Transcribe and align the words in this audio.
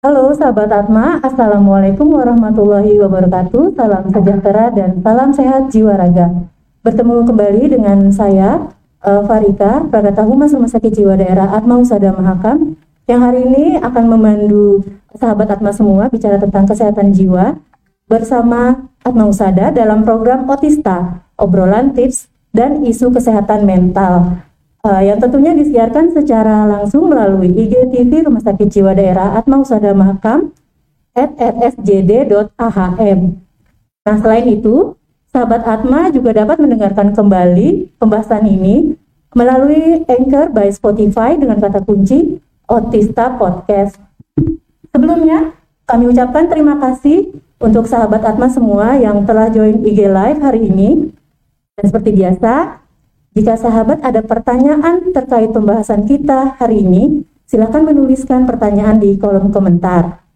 Halo 0.00 0.32
sahabat 0.32 0.72
Atma, 0.72 1.20
Assalamualaikum 1.20 2.08
warahmatullahi 2.08 2.96
wabarakatuh. 3.04 3.76
Salam 3.76 4.08
sejahtera 4.08 4.72
dan 4.72 4.96
salam 5.04 5.28
sehat 5.36 5.68
jiwa 5.68 5.92
raga. 5.92 6.48
Bertemu 6.80 7.28
kembali 7.28 7.68
dengan 7.68 8.08
saya, 8.08 8.64
uh, 9.04 9.20
Farika, 9.28 9.84
Prakata 9.92 10.24
Humas 10.24 10.56
Rumah 10.56 10.72
Sakit 10.72 10.96
Jiwa 10.96 11.20
Daerah 11.20 11.52
Atma 11.52 11.76
Usada 11.76 12.16
Mahakam, 12.16 12.80
yang 13.04 13.20
hari 13.20 13.44
ini 13.44 13.76
akan 13.76 14.04
memandu 14.08 14.80
sahabat 15.20 15.60
Atma 15.60 15.68
semua 15.76 16.08
bicara 16.08 16.40
tentang 16.40 16.64
kesehatan 16.64 17.12
jiwa 17.12 17.60
bersama 18.08 18.88
Atma 19.04 19.28
Usada 19.28 19.68
dalam 19.68 20.08
program 20.08 20.48
Otista, 20.48 21.28
obrolan 21.36 21.92
tips 21.92 22.32
dan 22.56 22.88
isu 22.88 23.12
kesehatan 23.12 23.68
mental 23.68 24.48
uh, 24.84 25.02
yang 25.04 25.18
tentunya 25.20 25.52
disiarkan 25.52 26.12
secara 26.12 26.64
langsung 26.68 27.08
melalui 27.08 27.52
IGTV 27.52 28.28
Rumah 28.28 28.42
Sakit 28.44 28.68
Jiwa 28.68 28.92
Daerah 28.96 29.36
Atma 29.36 29.60
Usada 29.60 29.92
Mahakam 29.92 30.52
at 31.12 31.34
rsjd.ahm. 31.36 33.20
Nah 34.00 34.16
selain 34.16 34.46
itu, 34.48 34.96
sahabat 35.28 35.62
Atma 35.66 36.08
juga 36.08 36.32
dapat 36.32 36.56
mendengarkan 36.62 37.12
kembali 37.12 37.92
pembahasan 38.00 38.48
ini 38.48 38.96
melalui 39.36 40.02
Anchor 40.10 40.50
by 40.50 40.68
Spotify 40.74 41.38
dengan 41.38 41.62
kata 41.62 41.84
kunci 41.86 42.42
Otista 42.66 43.34
Podcast. 43.38 43.98
Sebelumnya, 44.90 45.54
kami 45.86 46.10
ucapkan 46.10 46.50
terima 46.50 46.78
kasih 46.78 47.30
untuk 47.62 47.86
sahabat 47.86 48.22
Atma 48.26 48.50
semua 48.50 48.98
yang 48.98 49.22
telah 49.22 49.50
join 49.50 49.82
IG 49.86 50.06
Live 50.10 50.40
hari 50.42 50.66
ini. 50.66 51.14
Dan 51.78 51.84
seperti 51.86 52.10
biasa, 52.14 52.82
jika 53.30 53.54
sahabat 53.54 54.02
ada 54.02 54.26
pertanyaan 54.26 55.14
terkait 55.14 55.54
pembahasan 55.54 56.02
kita 56.02 56.58
hari 56.58 56.82
ini, 56.82 57.22
silakan 57.46 57.86
menuliskan 57.86 58.42
pertanyaan 58.42 58.98
di 58.98 59.14
kolom 59.14 59.54
komentar. 59.54 60.26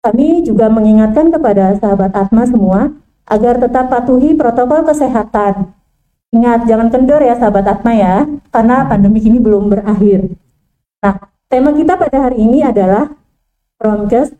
Kami 0.00 0.46
juga 0.46 0.70
mengingatkan 0.70 1.34
kepada 1.34 1.74
sahabat 1.82 2.14
Atma 2.14 2.46
semua 2.46 2.94
agar 3.26 3.58
tetap 3.58 3.90
patuhi 3.90 4.38
protokol 4.38 4.86
kesehatan. 4.86 5.74
Ingat, 6.30 6.70
jangan 6.70 6.94
kendor 6.94 7.26
ya 7.26 7.34
sahabat 7.34 7.66
Atma 7.66 7.92
ya, 7.98 8.22
karena 8.54 8.86
pandemi 8.86 9.18
ini 9.26 9.42
belum 9.42 9.66
berakhir. 9.66 10.30
Nah, 11.02 11.26
tema 11.50 11.74
kita 11.74 11.98
pada 11.98 12.30
hari 12.30 12.38
ini 12.38 12.62
adalah 12.62 13.10
Promkes 13.82 14.30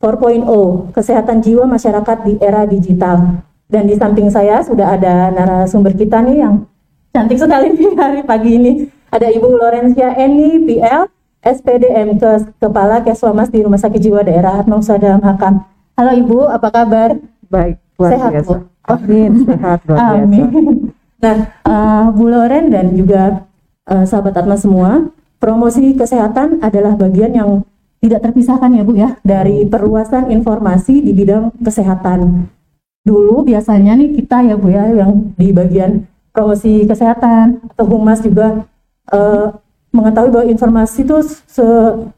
4.0, 0.00 0.44
kesehatan 0.96 1.44
jiwa 1.44 1.68
masyarakat 1.68 2.16
di 2.24 2.32
era 2.40 2.64
digital. 2.64 3.44
Dan 3.68 3.92
di 3.92 3.94
samping 3.96 4.32
saya 4.32 4.64
sudah 4.64 4.96
ada 4.96 5.28
narasumber 5.32 5.92
kita 5.92 6.24
nih 6.24 6.42
yang 6.42 6.64
Cantik 7.14 7.38
sekali 7.38 7.70
hari 7.94 8.26
pagi 8.26 8.58
ini. 8.58 8.72
Ada 9.14 9.30
Ibu 9.30 9.46
Lorencia 9.46 10.18
Eni, 10.18 10.58
PL, 10.66 11.06
SPDM 11.46 12.18
ke 12.18 12.50
Kepala 12.58 13.06
Keswamas 13.06 13.54
di 13.54 13.62
Rumah 13.62 13.78
Sakit 13.78 14.02
Jiwa 14.02 14.26
Daerah 14.26 14.58
Atmausada 14.58 15.14
Mahakam. 15.22 15.62
Halo 15.94 16.10
Ibu, 16.10 16.50
apa 16.50 16.74
kabar? 16.74 17.14
Baik, 17.46 17.78
luar 18.02 18.10
sehat, 18.10 18.30
biasa. 18.34 18.50
Bu. 18.50 18.54
Oh. 18.58 18.98
Amin, 18.98 19.30
sehat 19.46 19.78
luar 19.86 19.98
biasa. 20.02 20.18
Amin. 20.26 20.46
Nah, 21.22 21.36
uh, 21.62 22.04
Bu 22.10 22.24
Loren 22.26 22.74
dan 22.74 22.98
juga 22.98 23.46
uh, 23.86 24.02
sahabat 24.02 24.34
Atma 24.34 24.58
semua, 24.58 25.06
promosi 25.38 25.94
kesehatan 25.94 26.66
adalah 26.66 26.98
bagian 26.98 27.30
yang 27.30 27.62
tidak 28.02 28.26
terpisahkan 28.26 28.74
ya 28.74 28.82
Bu 28.82 28.92
ya 28.98 29.14
dari 29.22 29.62
perluasan 29.70 30.34
informasi 30.34 30.98
di 30.98 31.14
bidang 31.14 31.54
kesehatan. 31.62 32.50
Dulu 33.06 33.46
biasanya 33.46 33.94
nih 33.94 34.18
kita 34.18 34.50
ya 34.50 34.58
Bu 34.58 34.66
ya 34.66 34.90
yang 34.90 35.30
di 35.38 35.54
bagian 35.54 36.10
promosi 36.34 36.82
kesehatan 36.84 37.62
atau 37.72 37.86
humas 37.86 38.18
juga 38.18 38.66
uh, 39.14 39.54
mengetahui 39.94 40.34
bahwa 40.34 40.46
informasi 40.50 41.06
itu 41.06 41.16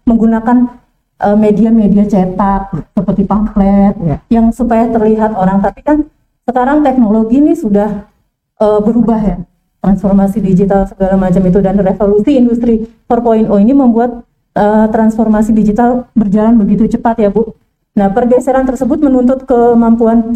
menggunakan 0.08 0.72
uh, 1.20 1.36
media-media 1.36 2.08
cetak 2.08 2.72
seperti 2.96 3.22
pamflet 3.28 3.94
yeah. 4.00 4.18
yang 4.32 4.48
supaya 4.56 4.88
terlihat 4.88 5.36
orang 5.36 5.60
tapi 5.60 5.84
kan 5.84 6.08
sekarang 6.48 6.80
teknologi 6.80 7.44
ini 7.44 7.52
sudah 7.52 8.08
uh, 8.56 8.80
berubah 8.80 9.20
ya 9.20 9.36
transformasi 9.84 10.40
digital 10.40 10.88
segala 10.88 11.14
macam 11.20 11.42
itu 11.44 11.58
dan 11.60 11.76
revolusi 11.78 12.40
industri 12.40 12.88
4.0 13.06 13.46
ini 13.60 13.72
membuat 13.76 14.24
uh, 14.56 14.88
transformasi 14.90 15.52
digital 15.52 16.08
berjalan 16.16 16.58
begitu 16.58 16.98
cepat 16.98 17.22
ya 17.22 17.30
Bu. 17.30 17.54
Nah 17.94 18.10
pergeseran 18.10 18.66
tersebut 18.66 18.98
menuntut 18.98 19.46
kemampuan 19.46 20.34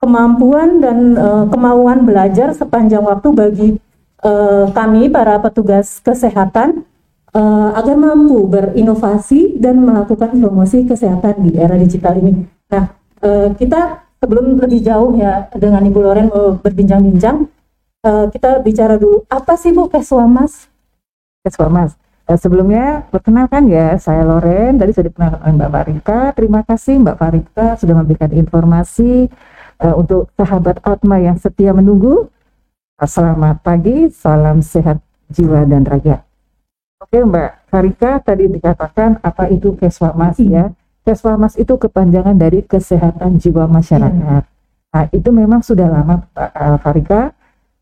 kemampuan 0.00 0.84
dan 0.84 1.16
uh, 1.16 1.44
kemauan 1.48 2.04
belajar 2.04 2.52
sepanjang 2.52 3.02
waktu 3.02 3.28
bagi 3.32 3.68
uh, 4.20 4.68
kami 4.76 5.08
para 5.08 5.40
petugas 5.40 5.98
kesehatan 6.04 6.84
uh, 7.32 7.70
agar 7.76 7.96
mampu 7.96 8.44
berinovasi 8.44 9.56
dan 9.56 9.80
melakukan 9.80 10.36
promosi 10.36 10.84
kesehatan 10.84 11.48
di 11.48 11.56
era 11.56 11.74
digital 11.80 12.20
ini. 12.20 12.44
Nah, 12.68 12.92
uh, 13.24 13.48
kita 13.56 14.04
sebelum 14.20 14.60
lebih 14.60 14.84
jauh 14.84 15.16
ya 15.16 15.48
dengan 15.56 15.80
Ibu 15.80 15.98
Loren 16.00 16.28
berbincang-bincang, 16.60 17.48
uh, 18.04 18.26
kita 18.28 18.60
bicara 18.60 19.00
dulu 19.00 19.24
apa 19.32 19.56
sih 19.56 19.72
Bu 19.72 19.88
Keswamas? 19.88 20.68
Keswamas. 21.44 21.96
sebelumnya 22.26 23.06
perkenalkan 23.06 23.70
ya, 23.70 23.94
saya 24.02 24.26
Loren, 24.26 24.82
tadi 24.82 24.90
sudah 24.90 25.14
dikenalkan 25.14 25.46
oleh 25.46 25.54
Mbak 25.62 25.70
Farika. 25.70 26.20
Terima 26.34 26.60
kasih 26.66 26.98
Mbak 26.98 27.16
Farika 27.22 27.66
sudah 27.78 27.94
memberikan 28.02 28.34
informasi 28.34 29.30
uh, 29.80 29.94
untuk 29.96 30.32
sahabat 30.36 30.80
Atma 30.84 31.20
yang 31.20 31.36
setia 31.36 31.72
menunggu. 31.72 32.28
Selamat 32.96 33.60
pagi, 33.60 34.08
salam 34.08 34.64
sehat 34.64 35.04
jiwa 35.28 35.68
dan 35.68 35.84
raga. 35.84 36.24
Oke 36.96 37.20
Mbak 37.20 37.68
Farika 37.68 38.24
tadi 38.24 38.48
dikatakan 38.48 39.20
apa 39.20 39.52
itu 39.52 39.76
Keswamas 39.76 40.40
ya. 40.40 40.72
Keswamas 41.04 41.60
itu 41.60 41.76
kepanjangan 41.76 42.34
dari 42.34 42.64
kesehatan 42.64 43.36
jiwa 43.36 43.68
masyarakat. 43.68 44.42
Iya. 44.42 44.92
Nah 44.96 45.04
itu 45.12 45.28
memang 45.28 45.60
sudah 45.60 45.92
lama 45.92 46.24
Mbak 46.24 46.50
uh, 46.56 46.78
Farika. 46.80 47.22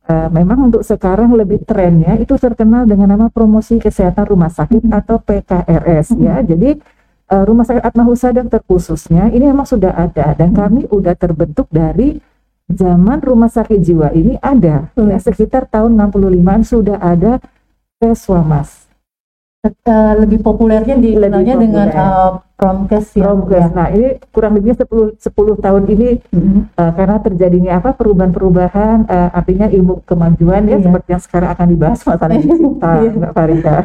Uh, 0.04 0.28
memang 0.28 0.68
untuk 0.68 0.84
sekarang 0.84 1.32
lebih 1.32 1.64
trennya 1.64 2.20
itu 2.20 2.36
terkenal 2.36 2.84
dengan 2.84 3.16
nama 3.16 3.26
promosi 3.32 3.80
kesehatan 3.80 4.28
rumah 4.28 4.52
sakit 4.52 4.84
atau 4.90 5.16
PKRS 5.16 6.12
ya. 6.20 6.44
Jadi 6.44 6.76
uh, 7.30 7.44
rumah 7.44 7.64
sakit 7.64 7.82
Atma 7.84 8.04
Husada 8.04 8.44
terkhususnya 8.44 9.32
ini 9.32 9.48
memang 9.48 9.64
sudah 9.64 9.92
ada 9.94 10.34
dan 10.36 10.52
hmm. 10.52 10.58
kami 10.58 10.80
sudah 10.88 11.14
terbentuk 11.16 11.68
dari 11.72 12.20
zaman 12.68 13.20
rumah 13.20 13.52
sakit 13.52 13.80
jiwa 13.80 14.12
ini 14.16 14.40
ada 14.40 14.88
hmm. 14.96 15.12
ya, 15.12 15.18
sekitar 15.20 15.68
tahun 15.68 15.96
65an 15.96 16.60
sudah 16.64 16.98
ada 17.00 17.40
Keswamas. 18.00 18.84
Uh, 19.64 20.12
lebih 20.20 20.44
populernya 20.44 21.00
di 21.00 21.16
populer. 21.16 21.56
dengan 21.56 21.88
uh, 21.96 22.36
Promkes 22.52 23.16
ya. 23.16 23.24
Promkes. 23.24 23.72
Nah, 23.72 23.88
ini 23.96 24.20
kurang 24.28 24.60
lebih 24.60 24.76
10 24.76 25.16
10 25.16 25.24
tahun 25.64 25.82
ini 25.88 26.08
hmm. 26.20 26.76
uh, 26.76 26.92
karena 26.92 27.16
terjadinya 27.24 27.72
apa 27.80 27.96
perubahan-perubahan 27.96 29.08
uh, 29.08 29.30
artinya 29.32 29.72
ilmu 29.72 30.04
kemajuan 30.04 30.68
ya 30.68 30.76
iya. 30.76 30.84
seperti 30.84 31.08
yang 31.16 31.22
sekarang 31.24 31.50
akan 31.56 31.66
dibahas 31.72 32.00
masalah 32.04 32.36
kita 32.36 32.92
iya. 33.08 33.10
Mbak 33.16 33.32
Farida. 33.32 33.76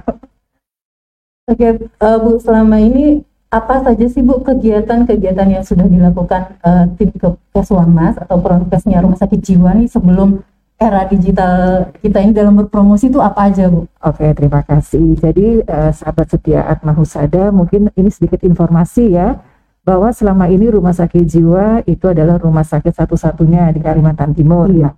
Oke, 1.49 1.65
okay, 1.65 1.71
uh, 2.03 2.17
Bu, 2.27 2.31
selama 2.43 2.77
ini 2.83 3.23
apa 3.49 3.81
saja 3.81 4.05
sih 4.05 4.21
Bu 4.21 4.45
kegiatan-kegiatan 4.45 5.47
yang 5.49 5.65
sudah 5.65 5.89
dilakukan 5.89 6.53
uh, 6.61 6.85
tim 6.93 7.09
Keswamas 7.49 8.21
atau 8.21 8.37
Prokesnya 8.37 9.01
Rumah 9.01 9.17
Sakit 9.17 9.41
Jiwa 9.41 9.73
nih 9.73 9.89
sebelum 9.89 10.45
era 10.79 11.03
digital 11.09 11.89
kita 11.99 12.23
ini 12.23 12.31
dalam 12.31 12.55
berpromosi 12.55 13.09
itu 13.09 13.17
apa 13.17 13.49
aja 13.49 13.65
Bu? 13.67 13.89
Oke 14.05 14.31
terima 14.37 14.61
kasih. 14.61 15.17
Jadi 15.17 15.65
uh, 15.65 15.89
sahabat 15.89 16.29
setia 16.29 16.61
Atma 16.61 16.93
Husada 16.93 17.49
mungkin 17.49 17.89
ini 17.97 18.13
sedikit 18.13 18.45
informasi 18.45 19.17
ya 19.17 19.41
bahwa 19.81 20.13
selama 20.13 20.45
ini 20.45 20.69
Rumah 20.69 20.93
Sakit 20.93 21.25
Jiwa 21.25 21.81
itu 21.89 22.05
adalah 22.05 22.37
rumah 22.37 22.61
sakit 22.61 22.93
satu-satunya 22.93 23.73
di 23.73 23.81
Kalimantan 23.81 24.37
Timur. 24.37 24.69
Iya. 24.69 24.93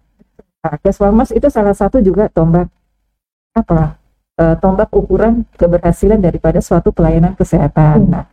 Nah, 0.62 0.75
Keswamas 0.83 1.31
itu 1.31 1.47
salah 1.47 1.72
satu 1.72 2.03
juga 2.03 2.28
tombak 2.28 2.68
apa? 3.56 3.95
Uh, 4.35 4.56
tombak 4.59 4.91
ukuran 4.91 5.47
keberhasilan 5.56 6.19
daripada 6.19 6.59
suatu 6.59 6.91
pelayanan 6.91 7.31
kesehatan. 7.39 7.97
Hmm. 8.03 8.12
Nah, 8.12 8.23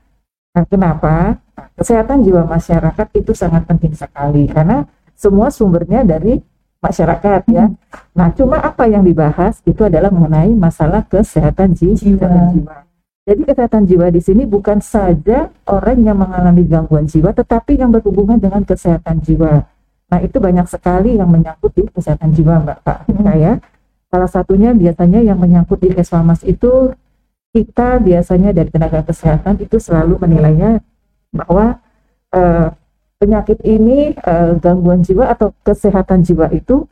Nah, 0.59 0.67
kenapa? 0.67 1.39
Kesehatan 1.79 2.27
jiwa 2.27 2.43
masyarakat 2.43 3.07
itu 3.15 3.31
sangat 3.31 3.63
penting 3.71 3.95
sekali 3.95 4.51
karena 4.51 4.91
semua 5.15 5.55
sumbernya 5.55 6.03
dari 6.03 6.43
masyarakat 6.83 7.47
ya. 7.47 7.71
Nah, 8.11 8.35
cuma 8.35 8.59
apa 8.59 8.91
yang 8.91 9.07
dibahas 9.07 9.63
itu 9.63 9.87
adalah 9.87 10.11
mengenai 10.11 10.51
masalah 10.59 11.07
kesehatan 11.07 11.79
jiwa. 11.79 12.11
jiwa. 12.51 12.77
Jadi 13.23 13.41
kesehatan 13.47 13.87
jiwa 13.87 14.11
di 14.11 14.19
sini 14.19 14.43
bukan 14.51 14.83
saja 14.83 15.47
orang 15.71 16.03
yang 16.03 16.19
mengalami 16.19 16.67
gangguan 16.67 17.07
jiwa, 17.07 17.31
tetapi 17.31 17.79
yang 17.79 17.95
berhubungan 17.95 18.43
dengan 18.43 18.67
kesehatan 18.67 19.23
jiwa. 19.23 19.63
Nah, 20.11 20.19
itu 20.19 20.43
banyak 20.43 20.67
sekali 20.67 21.23
yang 21.23 21.31
menyangkut 21.31 21.71
di 21.71 21.87
kesehatan 21.87 22.35
jiwa, 22.35 22.67
Mbak 22.67 22.79
Pak. 22.83 22.99
Hmm. 23.15 23.31
Ya. 23.39 23.63
Salah 24.11 24.27
satunya 24.27 24.75
biasanya 24.75 25.23
yang 25.23 25.39
menyangkut 25.39 25.79
di 25.79 25.95
Keswamas 25.95 26.43
itu 26.43 26.91
kita 27.53 27.99
biasanya 27.99 28.53
dari 28.53 28.69
tenaga 28.69 29.01
kesehatan 29.03 29.59
itu 29.65 29.81
selalu 29.81 30.21
menilainya 30.21 30.85
bahwa 31.33 31.81
uh, 32.33 32.69
penyakit 33.19 33.59
ini 33.67 34.15
uh, 34.21 34.55
gangguan 34.61 35.03
jiwa 35.03 35.33
atau 35.33 35.51
kesehatan 35.65 36.23
jiwa 36.23 36.53
itu 36.55 36.87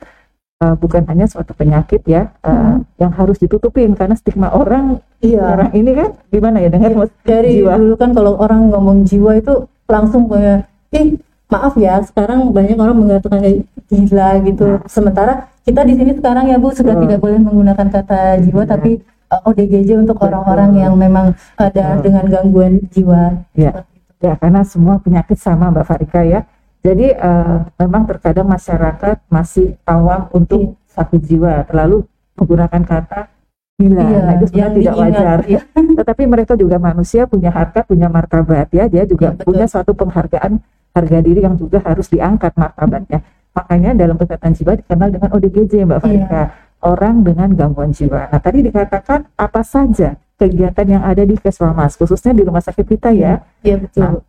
uh, 0.61 0.75
bukan 0.75 1.05
hanya 1.07 1.29
suatu 1.29 1.53
penyakit 1.53 2.03
ya 2.09 2.33
uh, 2.43 2.51
hmm. 2.51 2.77
yang 2.99 3.11
harus 3.13 3.37
ditutupin 3.39 3.93
karena 3.93 4.17
stigma 4.17 4.51
orang 4.51 4.99
iya. 5.21 5.55
orang 5.55 5.71
ini 5.77 5.91
kan 5.93 6.09
gimana 6.33 6.57
ya 6.59 6.69
dengan 6.73 6.91
ya, 6.91 7.05
dari 7.23 7.61
jiwa. 7.61 7.73
dulu 7.77 7.95
kan 7.95 8.11
kalau 8.11 8.33
orang 8.41 8.69
ngomong 8.73 9.05
jiwa 9.05 9.39
itu 9.39 9.69
langsung 9.87 10.27
kayak 10.27 10.67
eh 10.91 11.15
maaf 11.47 11.79
ya 11.79 12.03
sekarang 12.03 12.51
banyak 12.51 12.75
orang 12.75 12.97
mengatakan 12.97 13.39
gila 13.87 14.29
gitu 14.43 14.67
nah. 14.67 14.83
sementara 14.91 15.47
kita 15.63 15.83
di 15.87 15.95
sini 15.95 16.11
sekarang 16.15 16.51
ya 16.51 16.59
Bu 16.59 16.75
sudah 16.75 16.95
oh. 16.95 17.01
tidak 17.07 17.19
boleh 17.23 17.39
menggunakan 17.39 17.87
kata 17.87 18.43
jiwa 18.43 18.67
ya. 18.67 18.69
tapi 18.75 18.99
uh, 19.31 19.47
ODGJ 19.47 19.89
untuk 20.07 20.17
orang-orang 20.23 20.77
yang 20.79 20.93
memang 20.95 21.35
ada 21.59 21.99
dengan 21.99 22.25
gangguan 22.27 22.83
jiwa 22.91 23.47
ya 23.53 23.85
ya 24.17 24.33
karena 24.39 24.65
semua 24.65 24.97
penyakit 24.97 25.37
sama 25.37 25.69
Mbak 25.69 25.85
Farika 25.85 26.25
ya 26.25 26.47
jadi 26.87 27.07
uh, 27.19 27.67
memang 27.83 28.07
terkadang 28.07 28.47
masyarakat 28.47 29.19
masih 29.27 29.75
awam 29.83 30.31
untuk 30.31 30.71
iya. 30.71 30.95
sakit 30.95 31.21
jiwa, 31.25 31.67
terlalu 31.67 32.07
menggunakan 32.39 32.81
kata 32.85 33.27
gila. 33.75 34.03
Iya, 34.07 34.19
nah, 34.23 34.33
itu 34.39 34.45
sebenarnya 34.47 34.71
tidak 34.71 34.93
diingat, 34.95 35.03
wajar. 35.03 35.37
Iya. 35.51 35.61
Tetapi 35.99 36.23
mereka 36.29 36.53
juga 36.55 36.77
manusia, 36.79 37.27
punya 37.27 37.51
harkat, 37.51 37.83
punya 37.91 38.07
martabat 38.07 38.71
ya. 38.71 38.87
Dia 38.87 39.03
juga 39.03 39.35
iya, 39.35 39.43
punya 39.43 39.65
suatu 39.67 39.91
penghargaan 39.97 40.63
harga 40.95 41.17
diri 41.19 41.43
yang 41.43 41.59
juga 41.59 41.83
harus 41.83 42.07
diangkat 42.07 42.55
martabatnya. 42.55 43.19
Makanya 43.51 43.91
dalam 43.97 44.15
kesehatan 44.15 44.55
jiwa 44.55 44.73
dikenal 44.79 45.09
dengan 45.11 45.29
ODGJ 45.33 45.73
Mbak 45.91 45.99
Farika, 45.99 46.41
iya. 46.45 46.45
Orang 46.87 47.27
dengan 47.27 47.51
gangguan 47.51 47.91
jiwa. 47.91 48.31
Nah 48.31 48.39
tadi 48.39 48.63
dikatakan 48.63 49.27
apa 49.35 49.61
saja 49.67 50.15
kegiatan 50.39 50.87
yang 50.87 51.03
ada 51.03 51.27
di 51.27 51.35
Keswamas, 51.35 51.99
khususnya 51.99 52.31
di 52.31 52.47
rumah 52.47 52.63
sakit 52.63 52.85
kita 52.87 53.11
ya. 53.11 53.43
Iya 53.59 53.75
betul. 53.83 54.01
Nah, 54.01 54.23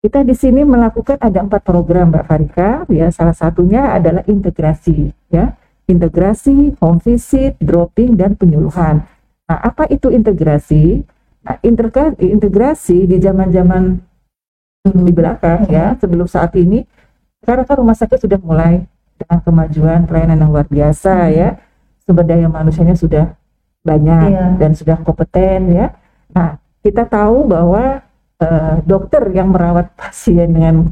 kita 0.00 0.22
di 0.22 0.32
sini 0.32 0.62
melakukan 0.64 1.18
ada 1.18 1.42
empat 1.42 1.60
program 1.66 2.14
Mbak 2.14 2.24
Farika, 2.24 2.70
ya 2.88 3.10
salah 3.12 3.34
satunya 3.36 3.92
adalah 3.92 4.24
integrasi, 4.24 5.12
ya 5.28 5.58
integrasi, 5.90 6.78
home 6.78 7.02
visit, 7.02 7.58
dropping 7.58 8.14
dan 8.14 8.38
penyuluhan. 8.38 9.02
Nah, 9.50 9.58
apa 9.58 9.90
itu 9.90 10.14
integrasi? 10.14 11.02
Nah, 11.42 11.58
integrasi 12.14 13.10
di 13.10 13.16
zaman-zaman 13.18 13.98
di 14.86 15.12
belakang 15.12 15.66
ya, 15.66 15.98
sebelum 15.98 16.30
saat 16.30 16.54
ini, 16.54 16.86
karena 17.42 17.66
kan 17.66 17.82
rumah 17.82 17.98
sakit 17.98 18.22
sudah 18.22 18.38
mulai 18.38 18.86
dengan 19.18 19.38
kemajuan 19.42 20.00
pelayanan 20.06 20.46
yang 20.46 20.50
luar 20.54 20.68
biasa 20.70 21.26
hmm. 21.26 21.32
ya, 21.34 21.48
sumber 22.10 22.26
daya 22.26 22.50
manusianya 22.50 22.98
sudah 22.98 23.38
banyak 23.86 24.34
yeah. 24.34 24.58
dan 24.58 24.74
sudah 24.74 24.98
kompeten 25.06 25.70
ya. 25.70 25.94
Nah, 26.34 26.58
kita 26.82 27.06
tahu 27.06 27.46
bahwa 27.46 28.02
uh, 28.42 28.76
dokter 28.82 29.22
yang 29.30 29.54
merawat 29.54 29.94
pasien 29.94 30.50
dengan 30.50 30.90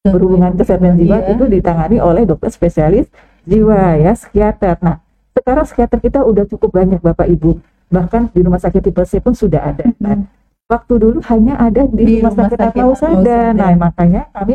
berhubungan 0.00 0.56
kesehatan 0.56 0.96
jiwa 0.96 1.20
iya. 1.20 1.36
itu 1.36 1.44
ditangani 1.44 2.00
oleh 2.00 2.24
dokter 2.24 2.48
spesialis 2.48 3.10
jiwa 3.44 4.00
ya 4.00 4.16
psikiater. 4.16 4.80
Nah 4.80 5.04
sekarang 5.36 5.64
psikiater 5.68 5.98
kita 6.00 6.24
udah 6.24 6.48
cukup 6.48 6.72
banyak 6.72 7.00
bapak 7.04 7.28
ibu 7.28 7.60
bahkan 7.92 8.30
di 8.32 8.40
rumah 8.40 8.62
sakit 8.62 8.80
tipe 8.80 9.02
C 9.04 9.20
pun 9.20 9.36
sudah 9.36 9.60
ada. 9.60 9.84
Nah, 9.98 10.24
waktu 10.70 10.94
dulu 10.96 11.18
hanya 11.26 11.58
ada 11.58 11.84
di, 11.90 12.06
di 12.06 12.14
rumah, 12.22 12.32
rumah 12.32 12.48
sakit 12.48 12.70
atau 12.70 12.90
sada. 12.96 13.40
Nah 13.52 13.70
makanya 13.76 14.22
kami 14.32 14.54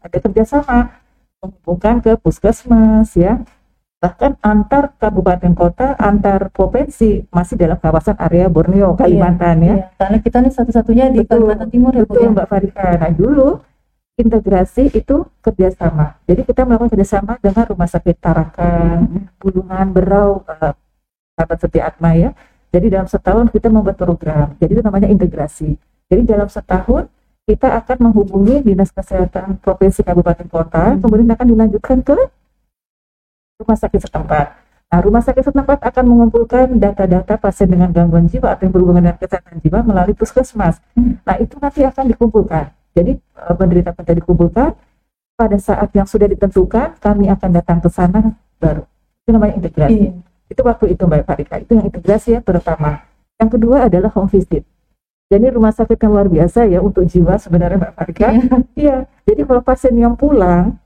ada 0.00 0.16
kerjasama 0.18 0.78
menghubungkan 1.38 2.02
ke 2.02 2.12
puskesmas 2.18 3.14
ya 3.14 3.38
bahkan 4.00 4.32
antar 4.40 4.96
kabupaten 4.96 5.52
kota, 5.52 5.92
antar 6.00 6.48
provinsi 6.48 7.28
masih 7.28 7.60
dalam 7.60 7.76
kawasan 7.76 8.16
area 8.16 8.48
Borneo, 8.48 8.96
iya, 8.96 8.98
Kalimantan 8.98 9.56
iya, 9.60 9.68
ya. 9.68 9.74
Iya. 9.76 9.84
Karena 10.00 10.18
kita 10.24 10.36
nih 10.40 10.52
satu-satunya 10.56 11.04
di 11.12 11.20
betul, 11.20 11.44
Kalimantan 11.44 11.68
Timur 11.68 11.92
ya, 11.92 12.04
betul, 12.08 12.24
ya. 12.24 12.32
Mbak 12.32 12.46
Farika. 12.48 12.88
Nah 12.96 13.12
dulu 13.12 13.48
integrasi 14.16 14.84
itu 14.96 15.16
kerjasama. 15.44 16.16
Jadi 16.24 16.40
kita 16.48 16.64
melakukan 16.64 16.96
kerjasama 16.96 17.36
dengan 17.44 17.64
Rumah 17.68 17.88
Sakit 17.92 18.16
Tarakan, 18.16 18.98
Bulungan, 19.36 19.86
Berau, 19.92 20.48
uh, 20.48 20.72
Sahabat 21.36 21.58
Setia 21.60 21.92
Atma 21.92 22.16
ya. 22.16 22.32
Jadi 22.72 22.86
dalam 22.88 23.08
setahun 23.08 23.52
kita 23.52 23.68
membuat 23.68 24.00
program. 24.00 24.56
Jadi 24.56 24.80
itu 24.80 24.82
namanya 24.84 25.08
integrasi. 25.12 25.76
Jadi 26.08 26.22
dalam 26.24 26.48
setahun 26.48 27.04
kita 27.44 27.68
akan 27.84 27.96
menghubungi 28.08 28.62
dinas 28.64 28.94
kesehatan 28.94 29.58
provinsi 29.60 30.06
kabupaten 30.06 30.46
kota, 30.46 30.94
hmm. 30.94 31.00
kemudian 31.02 31.28
akan 31.34 31.46
dilanjutkan 31.50 31.98
ke 32.00 32.16
rumah 33.60 33.76
sakit 33.76 34.00
setempat. 34.08 34.46
Nah, 34.90 34.98
rumah 35.06 35.22
sakit 35.22 35.44
setempat 35.46 35.78
akan 35.86 36.04
mengumpulkan 36.08 36.66
data-data 36.80 37.38
pasien 37.38 37.70
dengan 37.70 37.94
gangguan 37.94 38.26
jiwa 38.26 38.58
atau 38.58 38.66
yang 38.66 38.74
berhubungan 38.74 39.02
dengan 39.06 39.18
kesehatan 39.22 39.62
jiwa 39.62 39.78
melalui 39.86 40.16
puskesmas. 40.18 40.82
Nah, 40.98 41.36
itu 41.38 41.54
nanti 41.62 41.86
akan 41.86 42.10
dikumpulkan. 42.10 42.74
Jadi, 42.90 43.14
eh, 43.14 43.54
penderita-penderita 43.54 44.18
dikumpulkan, 44.18 44.74
pada 45.38 45.56
saat 45.62 45.94
yang 45.94 46.10
sudah 46.10 46.26
ditentukan, 46.26 46.98
kami 46.98 47.30
akan 47.30 47.50
datang 47.54 47.78
ke 47.78 47.86
sana 47.86 48.34
baru. 48.58 48.82
Itu 49.22 49.30
namanya 49.30 49.54
integrasi. 49.62 49.94
Iya. 49.94 50.10
Itu 50.50 50.60
waktu 50.66 50.84
itu 50.90 51.02
Mbak 51.06 51.22
Farika, 51.22 51.54
itu 51.62 51.72
yang 51.78 51.86
integrasi 51.86 52.28
ya 52.34 52.40
terutama. 52.42 53.06
Yang 53.38 53.50
kedua 53.56 53.86
adalah 53.86 54.10
home 54.10 54.26
visit. 54.26 54.66
Jadi 55.30 55.46
rumah 55.54 55.70
sakit 55.70 55.94
yang 55.94 56.10
luar 56.10 56.26
biasa 56.26 56.66
ya 56.66 56.82
untuk 56.82 57.06
jiwa 57.06 57.38
sebenarnya 57.38 57.78
Mbak 57.78 57.92
Farika. 57.94 58.26
Iya. 58.34 58.56
iya. 58.74 58.96
Jadi 59.22 59.40
kalau 59.46 59.62
pasien 59.62 59.94
yang 59.94 60.18
pulang, 60.18 60.79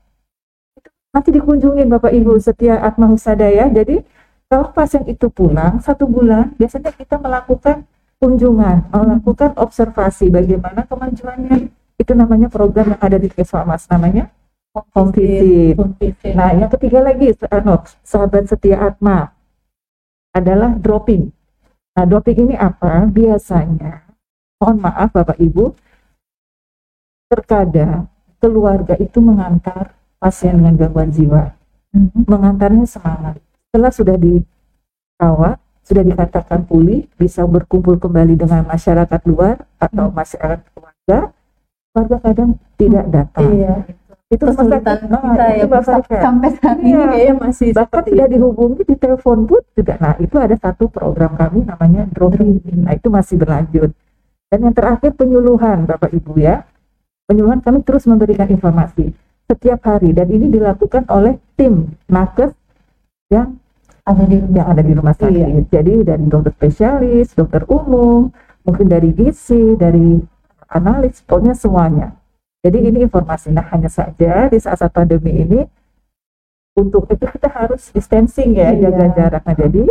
nanti 1.15 1.31
dikunjungin 1.31 1.87
Bapak 1.87 2.11
Ibu 2.11 2.35
setia 2.43 2.83
Atma 2.83 3.07
Husada 3.07 3.47
ya. 3.47 3.71
Jadi 3.71 4.03
kalau 4.51 4.75
pasien 4.75 5.07
itu 5.07 5.31
pulang 5.31 5.79
satu 5.79 6.03
bulan, 6.03 6.51
biasanya 6.59 6.91
kita 6.91 7.15
melakukan 7.15 7.87
kunjungan, 8.19 8.91
melakukan 8.91 9.55
observasi 9.55 10.27
bagaimana 10.27 10.83
kemajuannya. 10.83 11.71
Itu 11.95 12.11
namanya 12.11 12.51
program 12.51 12.99
yang 12.99 13.01
ada 13.01 13.15
di 13.15 13.31
Keswamas, 13.31 13.87
namanya 13.87 14.27
home 14.75 15.15
visit. 15.15 15.79
Nah, 16.35 16.51
yang 16.51 16.67
ketiga 16.67 16.99
lagi, 16.99 17.31
sahabat 18.03 18.51
setia 18.51 18.91
Atma 18.91 19.31
adalah 20.35 20.75
dropping. 20.75 21.31
Nah, 21.95 22.03
dropping 22.03 22.51
ini 22.51 22.55
apa? 22.59 23.07
Biasanya, 23.07 24.03
mohon 24.59 24.83
maaf 24.83 25.15
Bapak 25.15 25.39
Ibu, 25.39 25.71
terkadang 27.31 28.11
keluarga 28.43 28.99
itu 28.99 29.23
mengantar 29.23 29.95
pasien 30.19 30.57
dengan 30.57 30.75
gangguan 30.79 31.11
jiwa. 31.11 31.55
Mm-hmm. 31.95 32.27
mengantarnya 32.27 32.85
semangat. 32.91 33.39
Setelah 33.71 33.91
sudah 33.95 34.17
dirawat 34.19 35.57
sudah 35.85 36.03
dikatakan 36.03 36.67
pulih 36.67 37.07
bisa 37.15 37.47
berkumpul 37.47 37.95
kembali 37.95 38.35
dengan 38.35 38.67
masyarakat 38.67 39.21
luar 39.31 39.63
atau 39.79 40.11
mm-hmm. 40.11 40.19
masyarakat 40.19 40.59
keluarga 40.75 41.19
keluarga 41.95 42.17
kadang 42.19 42.49
tidak 42.75 43.05
datang. 43.07 43.47
Iya. 43.47 43.75
Itu 44.27 44.43
kesulitan 44.43 45.07
nah, 45.07 45.21
kita 45.21 45.45
ya 45.55 45.65
sampai 46.19 46.49
saat 46.57 46.77
ini 46.81 46.97
iya. 46.97 47.05
kayaknya 47.07 47.35
masih 47.39 47.67
bahkan 47.71 48.03
tidak 48.03 48.27
dihubungi 48.27 48.81
di 48.83 48.95
telepon 48.99 49.47
pun 49.47 49.61
juga. 49.71 49.95
Nah 50.01 50.13
itu 50.19 50.35
ada 50.35 50.55
satu 50.59 50.91
program 50.91 51.39
kami 51.39 51.63
namanya 51.63 52.09
dropping 52.11 52.59
nah 52.83 52.91
itu 52.91 53.07
masih 53.07 53.39
berlanjut. 53.39 53.95
Dan 54.51 54.59
yang 54.67 54.75
terakhir 54.75 55.15
penyuluhan 55.15 55.87
bapak 55.87 56.11
ibu 56.11 56.35
ya. 56.35 56.67
Penyuluhan 57.25 57.63
kami 57.63 57.81
terus 57.87 58.03
memberikan 58.05 58.45
informasi 58.51 59.15
setiap 59.45 59.79
hari 59.85 60.11
dan 60.11 60.27
ini 60.29 60.49
dilakukan 60.49 61.05
oleh 61.09 61.37
tim 61.53 61.93
nakes 62.09 62.53
yang 63.29 63.57
ada 64.05 64.23
di 64.25 64.37
yang 64.53 64.67
ada 64.69 64.81
di 64.81 64.93
rumah 64.93 65.13
sakit. 65.13 65.33
Iya. 65.33 65.61
Jadi 65.69 65.93
dari 66.05 66.25
dokter 66.29 66.53
spesialis, 66.53 67.33
dokter 67.33 67.65
umum, 67.69 68.29
mungkin 68.65 68.85
dari 68.85 69.13
gizi, 69.13 69.77
dari 69.77 70.21
analis, 70.69 71.21
pokoknya 71.25 71.53
semuanya. 71.57 72.13
Jadi 72.65 72.77
ini 72.81 73.05
informasi. 73.05 73.53
Nah 73.53 73.65
hanya 73.69 73.89
saja 73.89 74.49
di 74.49 74.57
saat-saat 74.57 74.93
pandemi 74.93 75.33
ini 75.33 75.61
untuk 76.75 77.07
itu 77.09 77.25
kita 77.29 77.49
harus 77.49 77.93
distancing 77.93 78.57
ya, 78.57 78.73
iya. 78.73 78.89
jaga 78.89 79.05
jarak. 79.13 79.43
Nah 79.45 79.55
jadi 79.57 79.83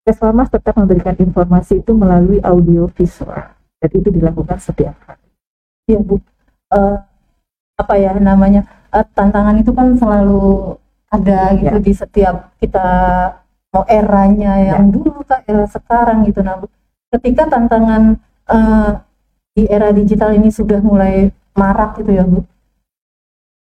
Keswamas 0.00 0.48
tetap 0.48 0.80
memberikan 0.80 1.12
informasi 1.12 1.84
itu 1.84 1.92
melalui 1.92 2.40
audio 2.40 2.88
visual. 2.88 3.52
Jadi 3.84 3.94
itu 4.00 4.08
dilakukan 4.08 4.56
setiap 4.56 4.96
hari. 5.04 5.28
Ya 5.84 6.00
Bu, 6.00 6.16
uh, 6.72 6.98
apa 7.76 7.94
ya 8.00 8.16
namanya? 8.16 8.64
Uh, 8.90 9.06
tantangan 9.14 9.56
itu 9.62 9.70
kan 9.72 9.94
selalu 9.96 10.76
ada 11.10 11.58
gitu 11.58 11.78
ya. 11.78 11.82
di 11.82 11.92
setiap 11.94 12.34
kita 12.62 12.88
mau 13.70 13.84
eranya 13.86 14.58
yang 14.62 14.90
ya. 14.90 14.94
dulu 14.94 15.22
ke 15.26 15.36
era 15.46 15.66
sekarang 15.66 16.26
gitu 16.26 16.42
nah 16.42 16.58
ketika 17.10 17.50
tantangan 17.50 18.18
uh, 18.50 19.02
di 19.54 19.66
era 19.66 19.90
digital 19.90 20.34
ini 20.34 20.50
sudah 20.50 20.78
mulai 20.78 21.30
marak 21.58 21.98
gitu 21.98 22.14
ya 22.14 22.22
bu 22.22 22.46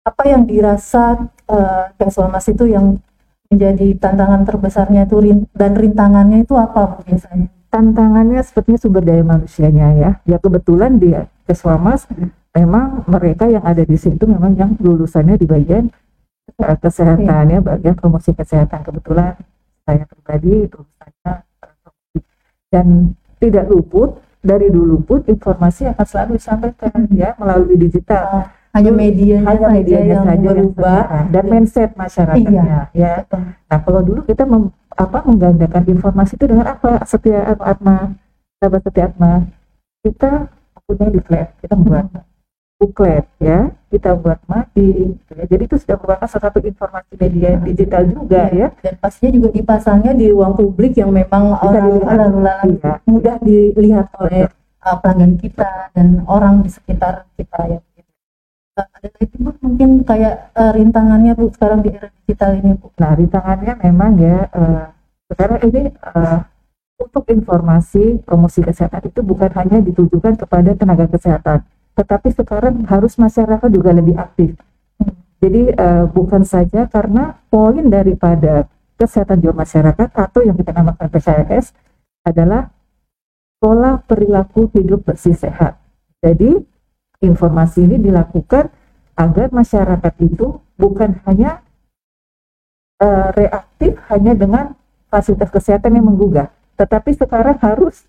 apa 0.04 0.24
yang 0.28 0.48
dirasa 0.48 1.28
uh, 1.52 2.28
Mas 2.32 2.48
itu 2.48 2.68
yang 2.68 3.00
menjadi 3.48 3.96
tantangan 4.00 4.44
terbesarnya 4.44 5.08
itu 5.08 5.20
rin 5.24 5.40
dan 5.56 5.76
rintangannya 5.76 6.44
itu 6.44 6.56
apa 6.56 6.96
bu 6.96 7.00
biasanya 7.08 7.48
tantangannya 7.72 8.40
sepertinya 8.44 8.80
sumber 8.80 9.04
daya 9.04 9.24
manusianya 9.24 9.88
ya 9.96 10.12
ya 10.24 10.38
kebetulan 10.40 11.00
dia 11.00 11.32
Keswamas 11.48 12.08
hmm 12.12 12.37
memang 12.56 13.04
mereka 13.10 13.50
yang 13.50 13.64
ada 13.64 13.84
di 13.84 13.98
situ 14.00 14.24
memang 14.24 14.56
yang 14.56 14.72
lulusannya 14.80 15.36
di 15.36 15.48
bagian 15.48 15.92
uh, 16.62 16.78
kesehatan 16.80 17.44
ya 17.52 17.60
bagian 17.60 17.96
promosi 17.98 18.32
kesehatan 18.34 18.84
kebetulan 18.84 19.36
saya 19.88 20.04
pribadi 20.08 20.68
lulusannya 20.68 21.34
uh, 21.64 22.22
dan 22.72 23.16
tidak 23.38 23.66
luput 23.70 24.20
dari 24.42 24.72
dulu 24.72 25.02
pun 25.04 25.20
informasi 25.28 25.90
akan 25.92 26.06
selalu 26.06 26.32
disampaikan 26.40 26.96
ya 27.12 27.36
melalui 27.36 27.76
digital. 27.76 28.54
hanya 28.76 28.94
media 28.94 29.42
hanya 29.42 29.74
media 29.74 30.00
yang 30.06 30.22
saja 30.22 30.50
berubah 30.54 31.02
yang 31.10 31.28
dan 31.34 31.44
mindset 31.50 31.90
masyarakatnya 31.98 32.94
iya. 32.94 33.26
ya. 33.26 33.26
Nah 33.66 33.80
kalau 33.82 34.06
dulu 34.06 34.22
kita 34.22 34.46
mem, 34.46 34.70
apa 34.94 35.26
menggandakan 35.26 35.82
informasi 35.98 36.38
itu 36.38 36.46
dengan 36.46 36.78
apa? 36.78 37.02
Setia 37.10 37.58
Atma, 37.58 38.14
sahabat 38.62 38.86
Setia 38.86 39.10
Atma, 39.10 39.50
kita 40.06 40.54
punya 40.86 41.06
leaflet, 41.10 41.48
kita 41.58 41.74
membuat 41.74 42.06
hmm. 42.14 42.27
Buklet 42.78 43.26
ya, 43.42 43.74
kita 43.90 44.14
buat 44.14 44.40
mati. 44.46 45.18
Gitu 45.18 45.32
ya. 45.34 45.46
Jadi 45.50 45.64
itu 45.66 45.76
sudah 45.82 45.96
merupakan 45.98 46.28
salah 46.30 46.44
satu 46.50 46.60
informasi 46.62 47.14
media 47.18 47.50
digital 47.62 48.04
juga 48.06 48.42
ya. 48.54 48.70
ya. 48.72 48.86
Dan 48.86 48.94
pastinya 49.02 49.32
juga 49.42 49.50
dipasangnya 49.54 50.14
di 50.14 50.26
ruang 50.30 50.54
publik 50.54 50.94
yang 50.98 51.10
memang 51.10 51.58
Bisa 51.58 51.66
orang 51.66 51.86
lalu 52.06 52.40
lalang 52.46 52.72
iya. 52.78 52.94
mudah 53.10 53.36
dilihat 53.42 54.08
oleh 54.22 54.46
uh, 54.86 54.98
pelanggan 55.02 55.34
kita 55.36 55.92
dan 55.92 56.24
orang 56.30 56.64
di 56.64 56.70
sekitar 56.72 57.28
kita 57.36 57.62
ya 57.68 57.80
ada 58.78 59.10
lagi 59.10 59.36
bu 59.42 59.52
mungkin 59.58 60.06
kayak 60.06 60.54
uh, 60.54 60.72
rintangannya 60.74 61.34
bu 61.34 61.50
sekarang 61.50 61.82
di 61.82 61.90
era 61.98 62.14
digital 62.14 62.52
ini 62.62 62.78
bu 62.78 62.94
nah 63.02 63.12
rintangannya 63.18 63.74
memang 63.82 64.12
ya 64.22 64.38
uh, 64.54 64.86
sekarang 65.34 65.60
ini 65.66 65.82
uh, 66.14 66.40
untuk 66.98 67.24
informasi 67.30 68.22
promosi 68.26 68.62
kesehatan 68.62 69.10
itu 69.10 69.22
bukan 69.22 69.50
hanya 69.54 69.82
ditujukan 69.82 70.38
kepada 70.38 70.74
tenaga 70.78 71.06
kesehatan 71.10 71.66
tetapi 71.98 72.30
sekarang 72.30 72.86
harus 72.86 73.18
masyarakat 73.18 73.70
juga 73.74 73.90
lebih 73.90 74.14
aktif. 74.22 74.54
Jadi 75.42 75.74
uh, 75.74 76.06
bukan 76.06 76.46
saja 76.46 76.86
karena 76.86 77.42
poin 77.50 77.82
daripada 77.90 78.70
kesehatan 78.98 79.42
jiwa 79.42 79.54
masyarakat 79.54 80.10
atau 80.14 80.42
yang 80.46 80.58
kita 80.58 80.74
namakan 80.74 81.10
PCS 81.10 81.74
adalah 82.26 82.70
pola 83.58 84.02
perilaku 84.02 84.70
hidup 84.74 85.06
bersih 85.06 85.34
sehat. 85.34 85.78
Jadi 86.22 86.58
informasi 87.22 87.86
ini 87.86 87.98
dilakukan 88.02 88.70
agar 89.18 89.50
masyarakat 89.50 90.14
itu 90.22 90.62
bukan 90.78 91.18
hanya 91.26 91.66
uh, 93.02 93.34
reaktif 93.34 93.98
hanya 94.14 94.38
dengan 94.38 94.78
fasilitas 95.10 95.50
kesehatan 95.50 95.98
yang 95.98 96.06
menggugah, 96.06 96.54
tetapi 96.78 97.18
sekarang 97.18 97.58
harus 97.62 98.06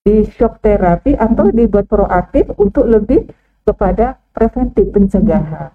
di 0.00 0.24
shock 0.26 0.64
terapi 0.64 1.12
atau 1.16 1.52
dibuat 1.52 1.86
proaktif 1.86 2.48
untuk 2.56 2.88
lebih 2.88 3.28
kepada 3.64 4.16
preventif 4.32 4.88
pencegahan. 4.90 5.70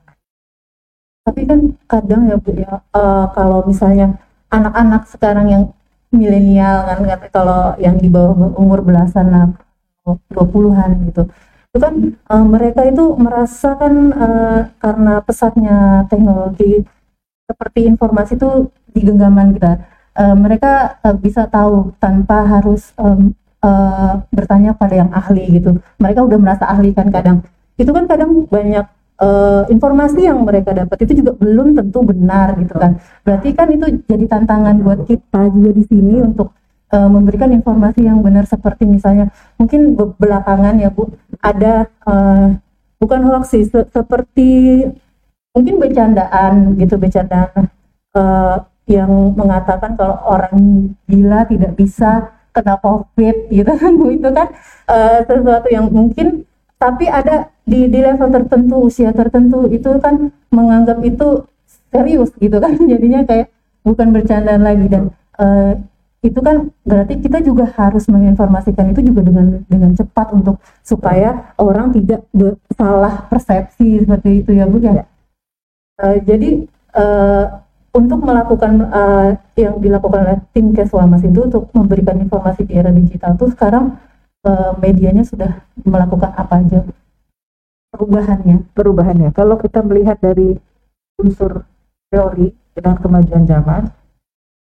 Tapi 1.25 1.41
kan 1.45 1.59
kadang 1.89 2.29
ya 2.29 2.37
Bu 2.37 2.51
ya, 2.53 2.81
uh, 2.93 3.25
kalau 3.33 3.65
misalnya 3.65 4.17
anak-anak 4.53 5.09
sekarang 5.09 5.47
yang 5.49 5.63
milenial 6.13 6.85
kan, 6.85 6.99
kalau 7.33 7.73
yang 7.81 7.97
di 7.97 8.09
bawah 8.09 8.53
umur 8.57 8.85
belasan 8.85 9.33
lah, 9.33 9.49
20-an 10.05 11.01
gitu, 11.09 11.25
itu 11.75 11.77
kan 11.81 11.95
uh, 12.29 12.45
mereka 12.45 12.85
itu 12.85 13.17
merasakan 13.17 14.13
uh, 14.13 14.59
karena 14.77 15.19
pesatnya 15.25 16.05
teknologi 16.07 16.85
seperti 17.49 17.89
informasi 17.89 18.37
itu 18.37 18.69
di 18.95 19.03
genggaman 19.03 19.51
kita 19.51 19.83
uh, 20.15 20.35
mereka 20.39 20.95
uh, 21.03 21.11
bisa 21.11 21.51
tahu 21.51 21.91
tanpa 21.99 22.47
harus 22.47 22.95
um, 22.95 23.35
uh, 23.65 24.21
bertanya 24.29 24.77
pada 24.77 24.93
yang 25.01 25.09
ahli 25.09 25.57
gitu. 25.57 25.81
Mereka 25.97 26.21
udah 26.21 26.37
merasa 26.37 26.69
ahli 26.69 26.93
kan 26.93 27.09
kadang. 27.09 27.41
Itu 27.75 27.91
kan 27.91 28.05
kadang 28.05 28.45
banyak 28.45 28.85
uh, 29.19 29.63
informasi 29.73 30.29
yang 30.29 30.45
mereka 30.45 30.71
dapat. 30.77 30.97
Itu 31.09 31.17
juga 31.17 31.33
belum 31.33 31.73
tentu 31.73 32.05
benar 32.05 32.53
gitu 32.61 32.77
kan. 32.77 33.01
Berarti 33.25 33.49
kan 33.57 33.67
itu 33.73 34.05
jadi 34.05 34.25
tantangan 34.29 34.75
buat 34.85 35.09
kita 35.09 35.49
juga 35.49 35.71
di 35.73 35.83
sini 35.89 36.21
untuk 36.21 36.53
uh, 36.93 37.09
memberikan 37.09 37.49
informasi 37.51 38.05
yang 38.05 38.21
benar 38.21 38.45
seperti 38.45 38.85
misalnya 38.85 39.31
mungkin 39.57 39.97
belakangan 39.97 40.77
ya 40.77 40.89
Bu 40.93 41.09
ada 41.41 41.89
uh, 42.05 42.55
bukan 43.01 43.21
hoax 43.27 43.53
sih 43.53 43.63
se 43.67 43.85
seperti 43.89 44.81
mungkin 45.55 45.75
bercandaan 45.79 46.75
gitu 46.79 46.99
bercandaan 46.99 47.71
uh, 48.15 48.63
yang 48.85 49.09
mengatakan 49.33 49.97
kalau 49.97 50.21
orang 50.29 50.55
gila 51.09 51.47
tidak 51.49 51.73
bisa 51.73 52.34
kena 52.55 52.79
covid 52.79 53.35
gitu 53.51 53.71
kan 53.75 53.91
Bu 53.99 54.07
itu 54.17 54.29
kan. 54.31 54.47
Uh, 54.87 55.19
sesuatu 55.27 55.67
yang 55.67 55.91
mungkin 55.91 56.47
tapi 56.79 57.11
ada 57.11 57.51
di 57.67 57.91
di 57.91 57.99
level 57.99 58.29
tertentu 58.31 58.75
usia 58.87 59.11
tertentu 59.11 59.67
itu 59.67 59.89
kan 59.99 60.31
menganggap 60.55 61.03
itu 61.03 61.43
serius 61.91 62.31
gitu 62.39 62.57
kan. 62.63 62.79
Jadinya 62.91 63.27
kayak 63.27 63.51
bukan 63.83 64.15
bercandaan 64.15 64.63
lagi 64.63 64.87
dan 64.87 65.11
uh, 65.37 65.75
itu 66.25 66.39
kan 66.41 66.73
berarti 66.81 67.21
kita 67.21 67.37
juga 67.45 67.69
harus 67.77 68.09
menginformasikan 68.09 68.89
itu 68.89 69.13
juga 69.13 69.21
dengan 69.21 69.61
dengan 69.69 69.93
cepat 69.93 70.33
untuk 70.33 70.57
supaya 70.81 71.53
orang 71.61 71.93
tidak 71.93 72.25
salah 72.73 73.29
persepsi 73.29 74.01
seperti 74.01 74.41
itu 74.41 74.57
ya 74.57 74.65
bu 74.65 74.81
ya. 74.81 75.05
Uh, 76.01 76.17
jadi 76.25 76.65
uh, 76.97 77.64
untuk 77.95 78.27
melakukan 78.27 78.91
uh, 78.91 79.29
yang 79.55 79.79
dilakukan 79.79 80.27
oleh 80.27 80.39
tim 80.51 80.75
Keswamas 80.75 81.23
itu 81.23 81.47
untuk 81.47 81.71
memberikan 81.71 82.19
informasi 82.19 82.67
di 82.67 82.75
era 82.75 82.91
digital 82.91 83.39
itu 83.39 83.47
sekarang 83.55 83.95
uh, 84.43 84.75
medianya 84.75 85.23
sudah 85.23 85.63
melakukan 85.87 86.35
apa 86.35 86.59
aja 86.59 86.83
perubahannya? 87.95 88.67
Perubahannya, 88.75 89.29
kalau 89.31 89.55
kita 89.55 89.79
melihat 89.79 90.19
dari 90.19 90.59
unsur 91.15 91.63
teori 92.11 92.51
dengan 92.75 92.99
kemajuan 92.99 93.47
zaman, 93.47 93.87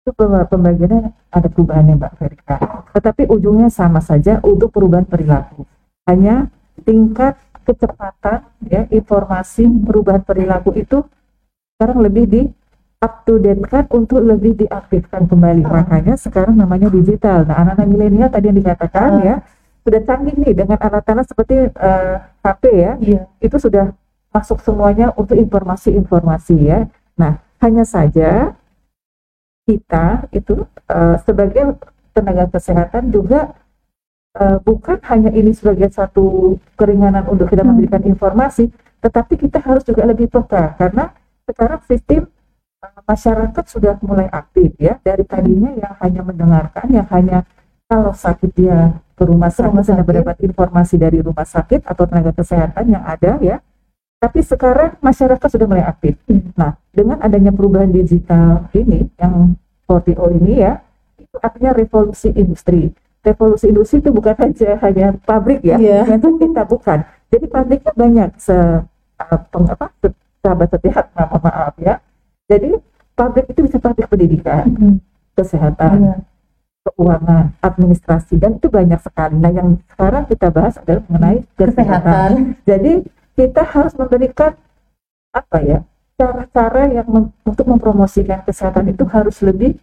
itu 0.04 0.12
pembagiannya 0.52 1.16
ada 1.32 1.48
perubahannya 1.48 1.96
Mbak 1.96 2.14
Ferika. 2.20 2.58
Tetapi 2.92 3.32
ujungnya 3.32 3.72
sama 3.72 4.04
saja 4.04 4.44
untuk 4.44 4.76
perubahan 4.76 5.08
perilaku. 5.08 5.64
Hanya 6.04 6.52
tingkat 6.84 7.40
kecepatan 7.64 8.44
ya 8.68 8.90
informasi 8.92 9.70
perubahan 9.86 10.26
perilaku 10.26 10.76
itu 10.76 11.06
sekarang 11.78 12.02
lebih 12.04 12.26
di 12.28 12.42
up 13.01 13.25
to 13.25 13.41
date 13.41 13.65
kan 13.65 13.89
untuk 13.89 14.22
lebih 14.22 14.53
diaktifkan 14.62 15.25
kembali. 15.25 15.65
Uh. 15.65 15.70
Makanya 15.81 16.15
sekarang 16.15 16.53
namanya 16.53 16.88
digital. 16.93 17.43
Nah, 17.50 17.65
anak-anak 17.65 17.88
milenial 17.89 18.29
tadi 18.29 18.53
yang 18.53 18.60
dikatakan 18.62 19.10
uh. 19.17 19.22
ya 19.25 19.36
sudah 19.81 20.01
canggih 20.05 20.38
nih 20.38 20.53
dengan 20.53 20.77
alat-alat 20.77 21.25
seperti 21.25 21.74
uh, 21.74 22.22
HP 22.46 22.63
ya. 22.77 22.91
Yeah. 23.01 23.25
Itu 23.41 23.58
sudah 23.58 23.98
masuk 24.29 24.62
semuanya 24.62 25.10
untuk 25.17 25.36
informasi-informasi 25.36 26.55
ya. 26.62 26.86
Nah, 27.17 27.41
hanya 27.60 27.84
saja 27.84 28.53
kita 29.65 30.29
itu 30.34 30.65
uh, 30.89 31.17
sebagai 31.25 31.81
tenaga 32.13 32.50
kesehatan 32.53 33.10
juga 33.10 33.58
uh, 34.38 34.58
bukan 34.62 35.01
hanya 35.10 35.31
ini 35.34 35.51
sebagai 35.58 35.89
satu 35.89 36.58
keringanan 36.77 37.25
untuk 37.27 37.50
kita 37.50 37.65
hmm. 37.65 37.70
memberikan 37.74 38.01
informasi, 38.05 38.70
tetapi 39.01 39.34
kita 39.48 39.58
harus 39.63 39.81
juga 39.81 40.05
lebih 40.05 40.29
peka 40.29 40.77
karena 40.77 41.12
sekarang 41.50 41.81
sistem 41.89 42.29
masyarakat 43.06 43.66
sudah 43.70 43.94
mulai 44.02 44.28
aktif 44.30 44.74
ya 44.82 44.98
dari 45.02 45.22
tadinya 45.26 45.72
yang 45.78 45.94
hanya 46.02 46.22
mendengarkan, 46.26 46.86
yang 46.90 47.08
hanya 47.14 47.46
kalau 47.86 48.16
sakit 48.16 48.52
dia 48.58 48.98
ke 49.14 49.24
rumah 49.28 49.54
sakit, 49.54 49.70
rumah 49.70 49.86
sakit. 49.86 50.06
mendapat 50.08 50.38
informasi 50.42 50.96
dari 50.98 51.20
rumah 51.22 51.46
sakit 51.46 51.86
atau 51.86 52.04
tenaga 52.10 52.32
kesehatan 52.34 52.86
yang 52.90 53.04
ada 53.06 53.38
ya 53.44 53.62
tapi 54.22 54.46
sekarang 54.46 55.02
masyarakat 55.02 55.50
sudah 55.50 55.66
mulai 55.66 55.82
aktif. 55.82 56.14
Hmm. 56.30 56.54
Nah, 56.54 56.78
dengan 56.94 57.18
adanya 57.26 57.50
perubahan 57.50 57.90
digital 57.90 58.70
ini, 58.78 59.10
yang 59.18 59.58
4.0 59.90 60.38
ini 60.38 60.62
ya, 60.62 60.78
itu 61.18 61.36
artinya 61.42 61.74
revolusi 61.74 62.30
industri. 62.38 62.94
Revolusi 63.26 63.74
industri 63.74 63.98
itu 63.98 64.14
bukan 64.14 64.38
saja 64.38 64.78
hanya 64.86 65.18
pabrik 65.26 65.66
ya, 65.66 65.82
yeah. 65.82 66.06
itu 66.06 66.38
kita 66.38 66.70
bukan. 66.70 67.02
Jadi 67.34 67.46
pabriknya 67.50 67.94
banyak, 67.98 68.30
se, 68.38 68.54
uh, 68.54 69.40
peng, 69.50 69.66
apa, 69.66 69.90
sahabat 70.46 70.70
sehat, 70.70 71.06
maaf, 71.18 71.42
maaf 71.42 71.74
ya. 71.82 71.98
Jadi 72.51 72.70
pabrik 73.15 73.48
itu 73.48 73.63
bisa 73.63 73.79
pabrik 73.79 74.12
pendidikan, 74.12 74.67
hmm. 74.67 74.96
kesehatan, 75.39 75.96
yeah. 76.03 76.20
keuangan, 76.84 77.55
administrasi, 77.63 78.36
dan 78.36 78.60
itu 78.60 78.67
banyak 78.67 79.00
sekali. 79.00 79.39
Nah, 79.39 79.51
yang 79.55 79.79
sekarang 79.96 80.27
kita 80.27 80.51
bahas 80.51 80.75
adalah 80.75 81.08
mengenai 81.08 81.39
kesehatan. 81.55 81.72
kesehatan. 81.72 82.29
Jadi 82.67 82.93
kita 83.39 83.63
harus 83.63 83.93
memberikan 83.96 84.51
apa 85.31 85.58
ya 85.63 85.79
cara-cara 86.20 86.91
yang 86.91 87.08
mem 87.08 87.25
untuk 87.48 87.65
mempromosikan 87.65 88.43
kesehatan 88.43 88.91
itu 88.91 89.08
harus 89.08 89.39
lebih 89.39 89.79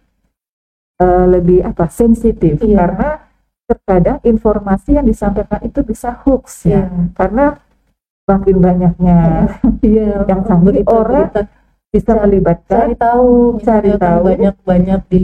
uh, 1.01 1.25
lebih 1.25 1.65
apa 1.65 1.89
sensitif 1.89 2.61
iya. 2.61 2.85
karena 2.85 3.09
terkadang 3.65 4.21
informasi 4.21 4.95
yang 4.95 5.05
disampaikan 5.09 5.59
itu 5.65 5.81
bisa 5.81 6.15
hoax 6.21 6.69
ya 6.69 6.85
iya. 6.85 7.09
karena 7.17 7.45
makin 8.29 8.55
banyaknya 8.61 9.19
iya. 9.81 10.21
yang 10.29 10.45
sampai 10.45 10.85
orang 10.85 11.27
berita. 11.33 11.41
Bisa 11.89 12.11
cari, 12.13 12.21
melibatkan 12.25 12.93
cari 12.93 12.95
tahu 12.95 13.31
cari 13.61 13.91
tahu. 13.97 14.21
banyak 14.29 14.55
banyak 14.61 15.01
di 15.09 15.23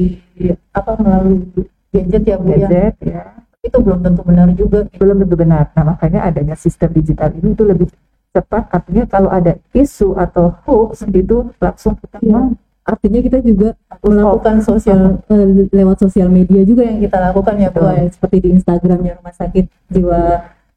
apa 0.73 0.91
melalui 0.97 1.45
gadget 1.93 2.23
ya 2.25 2.35
bu 2.41 2.45
ya. 2.49 2.57
gadget 2.67 2.95
ya. 3.01 3.13
ya 3.13 3.23
itu 3.65 3.77
belum 3.81 3.99
tentu 4.05 4.21
benar 4.21 4.47
juga. 4.53 4.79
Belum 4.95 5.17
tentu 5.25 5.35
benar. 5.35 5.73
Nah 5.73 5.83
makanya 5.97 6.29
adanya 6.29 6.55
sistem 6.55 6.93
digital 6.93 7.33
ini 7.33 7.57
itu 7.57 7.63
lebih 7.65 7.87
cepat. 8.29 8.69
Artinya 8.69 9.03
kalau 9.09 9.29
ada 9.33 9.57
isu 9.73 10.13
atau 10.15 10.53
hoax 10.63 11.09
itu 11.09 11.49
langsung 11.57 11.97
kita 11.97 12.21
ya. 12.21 12.53
artinya 12.85 13.17
kita 13.17 13.41
juga 13.41 13.73
melakukan 14.05 14.61
sosial 14.61 15.17
uh, 15.25 15.47
lewat 15.73 16.05
sosial 16.05 16.29
media 16.29 16.61
juga 16.61 16.85
yang 16.85 17.01
kita 17.01 17.17
lakukan 17.17 17.57
ya 17.57 17.73
Bu 17.73 17.81
ya, 17.81 18.05
seperti 18.13 18.45
di 18.45 18.49
Instagramnya 18.53 19.17
Rumah 19.17 19.33
Sakit 19.33 19.65
Jiwa 19.89 20.21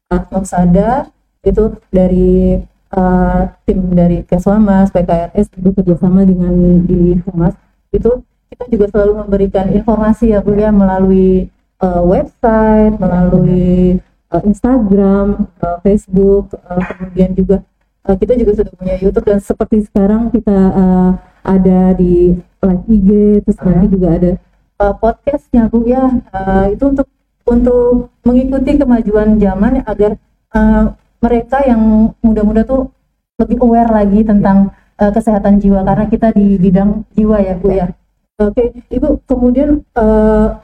Atmosada 0.09 1.05
itu 1.45 1.77
dari 1.93 2.57
uh, 2.93 3.49
tim 3.65 3.93
dari 3.93 4.25
Keswamas, 4.25 4.93
PKRS 4.93 5.53
bekerja 5.57 5.95
sama 5.97 6.25
dengan 6.25 6.53
di 6.85 7.17
Humas 7.25 7.53
itu 7.89 8.21
kita 8.49 8.65
juga 8.69 8.85
selalu 8.89 9.13
memberikan 9.25 9.69
informasi 9.69 10.33
ya 10.33 10.41
Bu 10.41 10.57
ya 10.57 10.73
melalui 10.73 11.49
uh, 11.81 12.01
website, 12.01 12.97
melalui 12.97 14.01
uh, 14.33 14.41
Instagram, 14.45 15.45
uh, 15.61 15.77
Facebook, 15.85 16.53
uh, 16.65 16.81
kemudian 16.97 17.31
juga 17.37 17.57
uh, 18.09 18.15
kita 18.17 18.33
juga 18.37 18.51
sudah 18.57 18.73
punya 18.73 18.95
YouTube 18.97 19.25
dan 19.25 19.39
seperti 19.41 19.85
sekarang 19.85 20.33
kita 20.33 20.57
uh, 20.73 21.11
ada 21.45 21.93
di 21.95 22.35
live 22.37 22.85
IG, 22.89 23.09
terus 23.47 23.57
nanti 23.63 23.87
juga 23.89 24.07
ada 24.17 24.31
uh, 24.81 24.93
podcastnya 24.97 25.69
Bu 25.69 25.85
ya. 25.85 26.09
Uh, 26.33 26.65
itu 26.73 26.83
untuk 26.89 27.07
untuk 27.49 28.13
mengikuti 28.21 28.77
kemajuan 28.77 29.41
zaman 29.41 29.81
agar 29.85 30.11
uh, 30.53 30.93
mereka 31.19 31.63
yang 31.67 32.11
muda-muda 32.23 32.63
tuh 32.63 32.91
lebih 33.39 33.59
aware 33.63 33.91
lagi 33.91 34.23
tentang 34.23 34.71
uh, 34.99 35.11
kesehatan 35.11 35.59
jiwa 35.63 35.83
karena 35.87 36.05
kita 36.11 36.27
di 36.35 36.59
bidang 36.59 37.07
jiwa 37.15 37.37
ya 37.39 37.55
Bu 37.55 37.69
ya. 37.71 37.87
Oke, 38.39 38.55
okay. 38.55 38.67
Ibu 38.87 39.19
kemudian 39.27 39.83
uh, 39.99 40.63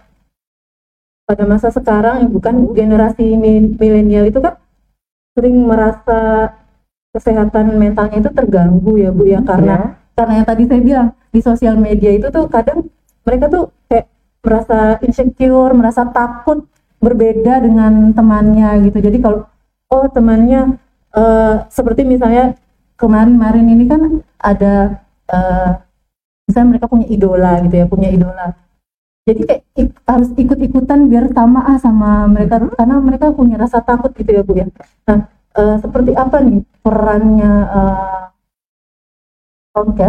pada 1.27 1.43
masa 1.43 1.73
sekarang 1.73 2.23
yang 2.23 2.31
bukan 2.31 2.55
generasi 2.71 3.35
milenial 3.75 4.29
itu 4.31 4.39
kan 4.39 4.55
sering 5.35 5.67
merasa 5.67 6.53
kesehatan 7.11 7.75
mentalnya 7.75 8.23
itu 8.23 8.31
terganggu 8.31 8.99
ya 8.99 9.11
Bu 9.11 9.27
ya 9.27 9.43
karena 9.43 9.75
ya. 9.75 10.15
karena 10.15 10.33
yang 10.39 10.47
tadi 10.47 10.63
saya 10.67 10.81
bilang 10.83 11.07
di 11.31 11.39
sosial 11.43 11.75
media 11.75 12.11
itu 12.15 12.27
tuh 12.31 12.47
kadang 12.47 12.87
mereka 13.27 13.51
tuh 13.51 13.73
kayak 13.91 14.07
merasa 14.45 14.79
insecure, 15.03 15.73
merasa 15.73 16.07
takut 16.07 16.63
berbeda 17.01 17.59
dengan 17.59 18.13
temannya 18.15 18.87
gitu. 18.87 18.97
Jadi 19.01 19.17
kalau 19.19 19.49
oh 19.91 20.05
temannya 20.09 20.79
uh, 21.15 21.65
seperti 21.71 22.03
misalnya 22.03 22.57
kemarin-kemarin 22.95 23.65
ini 23.67 23.83
kan 23.85 24.01
ada 24.39 25.03
uh, 25.31 25.69
misalnya 26.47 26.77
mereka 26.77 26.87
punya 26.87 27.07
idola 27.09 27.51
gitu 27.65 27.75
ya, 27.75 27.85
punya 27.89 28.09
idola. 28.11 28.47
Jadi 29.25 29.41
kayak 29.41 29.61
ik, 29.73 29.89
harus 30.05 30.29
ikut-ikutan 30.37 31.09
biar 31.09 31.25
sama 31.33 31.65
ah 31.65 31.77
sama 31.81 32.29
mereka 32.29 32.61
karena 32.77 32.95
mereka 33.01 33.33
punya 33.33 33.57
rasa 33.57 33.81
takut 33.81 34.13
gitu 34.13 34.29
ya 34.29 34.45
Bu 34.45 34.53
ya. 34.53 34.69
Nah, 35.09 35.25
uh, 35.57 35.75
seperti 35.81 36.13
apa 36.13 36.37
nih 36.45 36.61
perannya 36.85 37.53
uh, 37.73 38.21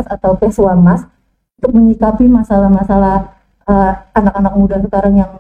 atau 0.06 0.33
Peswamas 0.38 1.09
untuk 1.59 1.73
menyikapi 1.75 2.28
masalah-masalah 2.28 3.35
anak-anak 4.14 4.52
uh, 4.54 4.59
muda 4.62 4.76
sekarang 4.78 5.14
yang 5.18 5.33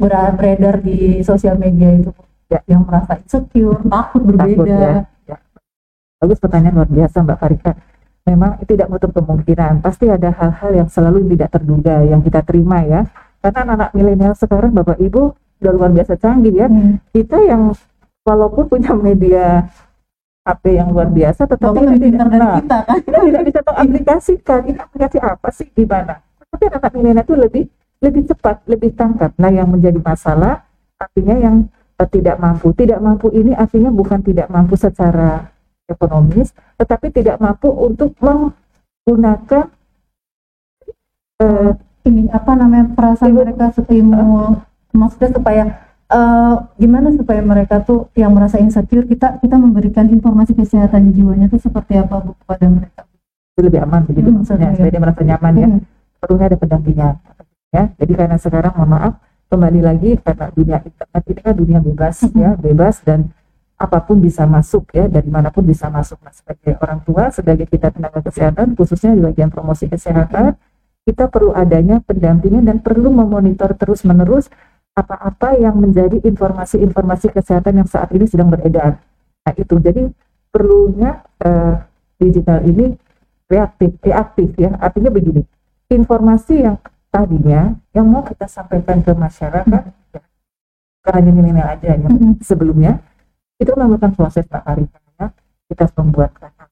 beredar 0.00 0.82
di 0.82 1.22
sosial 1.22 1.54
media 1.60 1.94
itu 1.94 2.10
ya. 2.48 2.60
yang 2.66 2.82
merasa 2.84 3.20
insecure, 3.20 3.80
takut 3.86 4.22
berbeda. 4.24 4.56
Takut, 4.56 4.66
ya. 4.68 4.92
Ya. 5.28 5.36
Bagus 6.18 6.38
pertanyaan 6.40 6.74
luar 6.82 6.90
biasa 6.90 7.16
Mbak 7.24 7.38
Farika. 7.38 7.72
Memang 8.28 8.60
tidak 8.68 8.86
menutup 8.92 9.12
kemungkinan, 9.16 9.80
pasti 9.80 10.04
ada 10.12 10.28
hal-hal 10.28 10.70
yang 10.84 10.88
selalu 10.92 11.24
tidak 11.32 11.48
terduga 11.48 12.04
yang 12.04 12.20
kita 12.20 12.44
terima 12.44 12.84
ya. 12.84 13.08
Karena 13.40 13.64
anak-anak 13.64 13.90
milenial 13.96 14.34
sekarang 14.36 14.76
Bapak 14.76 15.00
Ibu 15.00 15.22
udah 15.64 15.72
luar 15.72 15.90
biasa 15.96 16.20
canggih 16.20 16.52
ya. 16.52 16.66
Hmm. 16.68 17.00
Kita 17.08 17.40
yang 17.40 17.72
walaupun 18.28 18.68
punya 18.68 18.92
media 18.92 19.64
HP 20.48 20.64
yang 20.80 20.88
luar 20.92 21.08
biasa 21.12 21.44
tetapi 21.44 21.80
tidak, 22.00 22.28
nah, 22.32 22.56
kita 22.56 22.78
kan 22.88 22.98
kita 23.04 23.18
tidak 23.20 23.42
bisa 23.44 23.60
mengaplikasikan 23.60 24.60
ini 24.64 24.78
aplikasi 24.80 25.18
apa 25.20 25.48
sih 25.52 25.68
gimana 25.76 26.24
tapi 26.48 26.64
anak 26.72 26.92
milenial 26.96 27.24
itu 27.28 27.34
lebih 27.36 27.64
lebih 28.00 28.22
cepat 28.32 28.56
lebih 28.64 28.90
tangkap 28.96 29.36
nah 29.36 29.52
yang 29.52 29.68
menjadi 29.68 30.00
masalah 30.00 30.64
artinya 30.96 31.36
yang 31.36 31.56
uh, 31.98 32.08
tidak 32.08 32.38
mampu. 32.38 32.70
Tidak 32.72 32.98
mampu 33.02 33.28
ini 33.34 33.52
artinya 33.52 33.90
bukan 33.90 34.22
tidak 34.22 34.46
mampu 34.48 34.78
secara 34.78 35.58
ekonomis 35.88 36.52
tetapi 36.76 37.10
tidak 37.10 37.40
mampu 37.40 37.72
untuk 37.72 38.12
menggunakan 38.20 39.72
uh, 41.40 41.72
ini 42.04 42.28
apa 42.28 42.52
namanya 42.54 42.92
perasaan 42.92 43.32
mereka 43.32 43.72
ilmu 43.72 44.14
uh, 44.14 44.52
maksudnya 44.92 45.30
supaya 45.32 45.64
uh, 46.12 46.68
gimana 46.76 47.08
supaya 47.16 47.40
mereka 47.40 47.80
tuh 47.82 48.12
yang 48.14 48.36
merasa 48.36 48.60
insecure 48.60 49.08
kita 49.08 49.40
kita 49.40 49.56
memberikan 49.56 50.06
informasi 50.12 50.52
kesehatan 50.52 51.10
jiwanya 51.16 51.48
tuh 51.48 51.60
seperti 51.60 51.96
apa 51.98 52.20
bu 52.20 52.36
kepada 52.44 52.66
mereka? 52.68 53.02
Itu 53.56 53.60
lebih 53.64 53.80
aman 53.82 54.04
begitu 54.04 54.28
hmm, 54.28 54.36
maksudnya 54.44 54.76
supaya 54.76 54.92
dia 54.92 55.02
merasa 55.02 55.20
nyaman 55.24 55.52
ya. 55.56 55.68
Hmm. 55.72 55.80
perlunya 56.18 56.46
ada 56.52 56.58
pendampingan. 56.60 57.14
Ya 57.72 57.82
jadi 57.96 58.12
karena 58.12 58.36
sekarang 58.36 58.72
mohon 58.76 58.92
maaf 58.92 59.14
kembali 59.48 59.80
lagi 59.80 60.10
karena 60.20 60.46
dunia 60.52 60.78
internet 60.84 61.22
ini 61.24 61.40
kan 61.40 61.54
dunia 61.56 61.78
bebas 61.80 62.16
ya 62.36 62.50
bebas 62.56 63.00
dan 63.02 63.32
apa 63.78 63.98
pun 64.02 64.18
bisa 64.20 64.44
masuk 64.44 64.90
ya 64.92 65.08
dari 65.08 65.30
mana 65.30 65.48
pun 65.48 65.64
bisa 65.64 65.88
masuk 65.88 66.20
nah 66.20 66.34
sebagai 66.34 66.76
orang 66.78 67.00
tua 67.02 67.32
sebagai 67.32 67.64
kita 67.64 67.94
tenaga 67.94 68.20
kesehatan 68.20 68.76
khususnya 68.76 69.16
di 69.16 69.22
bagian 69.24 69.48
promosi 69.48 69.88
kesehatan 69.88 70.58
kita 71.08 71.24
perlu 71.32 71.56
adanya 71.56 72.04
pendampingan 72.04 72.68
dan 72.68 72.84
perlu 72.84 73.08
memonitor 73.08 73.72
terus 73.72 74.04
menerus 74.04 74.52
apa-apa 74.98 75.54
yang 75.54 75.78
menjadi 75.78 76.18
informasi-informasi 76.26 77.30
kesehatan 77.30 77.80
yang 77.80 77.88
saat 77.88 78.10
ini 78.10 78.26
sedang 78.26 78.50
beredar. 78.50 78.98
Nah 79.46 79.54
itu 79.54 79.78
jadi 79.78 80.10
perlunya 80.50 81.22
uh, 81.38 81.86
digital 82.18 82.66
ini 82.66 82.98
reaktif, 83.46 83.94
reaktif 84.02 84.58
ya. 84.58 84.74
Artinya 84.82 85.14
begini, 85.14 85.46
informasi 85.86 86.66
yang 86.66 86.76
tadinya 87.08 87.74
yang 87.96 88.06
mau 88.08 88.22
kita 88.24 88.46
sampaikan 88.46 89.00
ke 89.00 89.12
masyarakat, 89.12 89.82
hmm. 89.88 90.14
ya, 90.14 90.20
hanya 91.12 91.32
minimal 91.32 91.66
aja 91.66 91.88
ya. 91.96 92.08
Hmm. 92.08 92.36
Sebelumnya 92.44 92.92
itu 93.58 93.70
melakukan 93.74 94.14
proses 94.14 94.44
Pak 94.46 94.62
ya. 95.18 95.26
kita 95.68 95.84
membuat 96.00 96.32
kata 96.36 96.68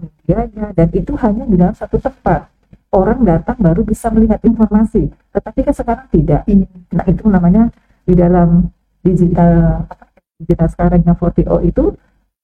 medianya, 0.00 0.72
dan 0.74 0.88
itu 0.94 1.12
hanya 1.20 1.44
di 1.46 1.56
dalam 1.58 1.74
satu 1.76 2.00
tempat 2.00 2.50
orang 2.92 3.20
datang 3.24 3.58
baru 3.60 3.84
bisa 3.84 4.08
melihat 4.08 4.40
informasi. 4.44 5.12
Tetapi 5.32 5.58
kan 5.68 5.74
sekarang 5.76 6.06
tidak. 6.08 6.42
Iya. 6.48 6.66
Nah 6.94 7.04
itu 7.04 7.22
namanya 7.28 7.62
di 8.08 8.14
dalam 8.16 8.72
digital 9.04 9.84
digital 10.40 10.68
sekarang 10.70 11.00
yang 11.04 11.16
4O 11.18 11.56
itu 11.66 11.84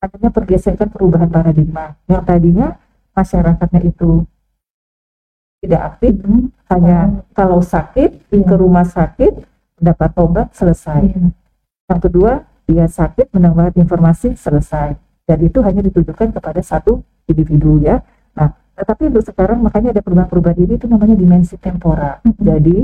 adanya 0.02 0.30
pergeseran 0.34 0.88
perubahan 0.92 1.30
paradigma. 1.32 1.96
Yang 2.04 2.22
tadinya 2.28 2.66
masyarakatnya 3.16 3.80
itu 3.88 4.26
tidak 5.64 5.96
aktif, 5.96 6.14
hmm. 6.20 6.52
hanya 6.68 7.24
kalau 7.32 7.64
sakit 7.64 8.28
hmm. 8.28 8.44
ke 8.44 8.54
rumah 8.54 8.84
sakit 8.84 9.32
dapat 9.80 10.10
obat 10.20 10.52
selesai. 10.52 11.02
Hmm. 11.08 11.32
Yang 11.88 12.00
kedua 12.10 12.32
dia 12.64 12.86
sakit 12.88 13.32
mendapatkan 13.32 13.76
informasi 13.80 14.36
selesai. 14.36 14.96
Dan 15.24 15.38
itu 15.40 15.64
hanya 15.64 15.80
ditujukan 15.80 16.36
kepada 16.36 16.60
satu 16.60 17.00
individu 17.24 17.80
ya. 17.80 18.04
Nah, 18.36 18.52
tetapi 18.76 19.08
untuk 19.08 19.24
sekarang 19.24 19.64
makanya 19.64 19.96
ada 19.96 20.04
perubahan-perubahan 20.04 20.58
ini 20.60 20.76
itu 20.76 20.86
namanya 20.88 21.16
dimensi 21.16 21.56
temporal. 21.56 22.20
Mm 22.24 22.28
-hmm. 22.28 22.44
Jadi 22.44 22.78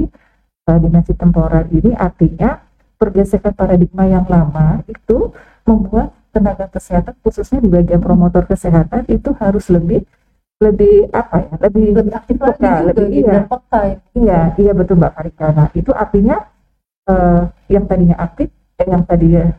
uh, 0.69 0.79
dimensi 0.81 1.13
temporal 1.13 1.65
ini 1.69 1.93
artinya 1.93 2.61
pergesekan 3.01 3.53
paradigma 3.57 4.05
yang 4.09 4.25
lama 4.29 4.85
itu 4.89 5.33
membuat 5.65 6.13
tenaga 6.31 6.71
kesehatan 6.71 7.17
khususnya 7.25 7.59
di 7.59 7.69
bagian 7.69 7.99
promotor 7.99 8.47
kesehatan 8.47 9.09
itu 9.11 9.35
harus 9.41 9.67
lebih 9.73 10.07
lebih 10.61 11.09
apa 11.11 11.37
ya 11.41 11.55
lebih 11.65 11.87
lebih 11.97 12.13
aktif 12.13 12.37
lagi 12.37 12.69
lebih 12.93 13.07
iya 13.09 13.33
ya. 13.49 13.83
iya 14.13 14.41
iya 14.61 14.73
betul 14.77 15.01
mbak 15.01 15.17
Karika 15.17 15.47
nah 15.57 15.69
itu 15.73 15.91
artinya 15.97 16.37
uh, 17.09 17.49
yang 17.73 17.89
tadinya 17.89 18.17
aktif 18.21 18.53
eh, 18.77 18.89
yang 18.89 19.03
tadinya 19.09 19.57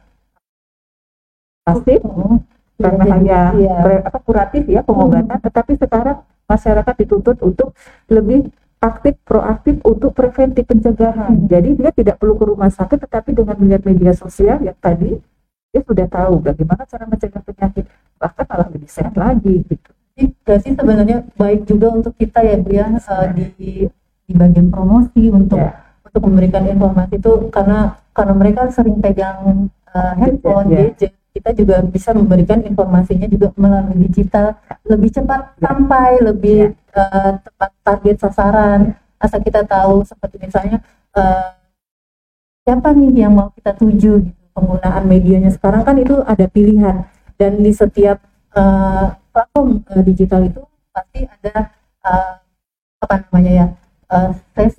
pasif 1.65 2.05
oh 2.05 2.37
karena 2.81 3.03
ya, 3.05 3.11
hanya 3.13 3.39
iya. 3.55 3.75
apa 4.01 4.19
kuratif 4.25 4.65
ya 4.65 4.81
pengobatan, 4.81 5.37
hmm. 5.37 5.45
tetapi 5.45 5.77
sekarang 5.77 6.17
masyarakat 6.49 6.95
dituntut 7.05 7.37
untuk 7.45 7.77
lebih 8.09 8.49
aktif 8.81 9.13
proaktif 9.21 9.77
untuk 9.85 10.17
preventif 10.17 10.65
pencegahan. 10.65 11.37
Hmm. 11.37 11.47
Jadi 11.47 11.69
dia 11.77 11.91
tidak 11.93 12.17
perlu 12.17 12.35
ke 12.35 12.45
rumah 12.49 12.73
sakit, 12.73 13.05
tetapi 13.05 13.37
dengan 13.37 13.55
melihat 13.61 13.85
media 13.85 14.13
sosial 14.17 14.57
yang 14.65 14.77
tadi 14.81 15.13
dia 15.71 15.81
sudah 15.85 16.07
tahu 16.09 16.43
bagaimana 16.43 16.83
cara 16.83 17.05
mencegah 17.07 17.43
penyakit, 17.45 17.85
bahkan 18.19 18.45
malah 18.49 18.67
lebih 18.73 18.89
sehat 18.91 19.15
lagi 19.15 19.63
gitu. 19.63 19.91
Jadi 20.17 20.75
sebenarnya 20.75 21.17
baik 21.39 21.65
juga 21.65 21.87
untuk 21.95 22.13
kita 22.19 22.43
ya 22.43 22.59
Bu 22.59 22.71
ya 22.75 22.87
uh, 22.91 23.27
di 23.31 23.87
di 24.27 24.31
bagian 24.35 24.67
promosi 24.71 25.31
untuk 25.31 25.59
yeah. 25.59 26.03
untuk 26.07 26.21
memberikan 26.27 26.67
informasi 26.67 27.19
itu 27.19 27.51
karena 27.51 27.95
karena 28.11 28.33
mereka 28.35 28.67
sering 28.71 28.99
pegang 28.99 29.71
uh, 29.91 30.13
handphone, 30.19 30.67
gadget, 30.71 31.15
gadget 31.15 31.21
kita 31.31 31.49
juga 31.55 31.79
bisa 31.87 32.11
memberikan 32.11 32.59
informasinya 32.59 33.27
juga 33.31 33.55
melalui 33.55 34.07
digital 34.11 34.59
lebih 34.83 35.15
cepat 35.15 35.55
ya. 35.57 35.71
sampai 35.71 36.09
lebih 36.19 36.75
ya. 36.75 36.99
uh, 36.99 37.31
tepat 37.39 37.71
target 37.87 38.15
sasaran 38.19 38.81
asal 39.15 39.39
kita 39.39 39.63
tahu 39.63 40.03
seperti 40.03 40.35
misalnya 40.43 40.83
uh, 41.15 41.55
siapa 42.67 42.91
nih 42.91 43.25
yang 43.25 43.33
mau 43.33 43.47
kita 43.55 43.71
tuju 43.79 44.27
gitu 44.27 44.41
penggunaan 44.51 45.07
medianya 45.07 45.49
sekarang 45.55 45.87
kan 45.87 45.95
itu 45.95 46.19
ada 46.27 46.45
pilihan 46.51 47.07
dan 47.39 47.51
di 47.63 47.71
setiap 47.71 48.19
uh, 48.53 49.15
platform 49.31 49.81
uh, 49.87 50.03
digital 50.03 50.41
itu 50.45 50.61
pasti 50.91 51.25
ada 51.25 51.71
uh, 52.03 52.35
apa 53.01 53.15
namanya 53.27 53.51
ya 53.51 53.67
uh, 54.11 54.31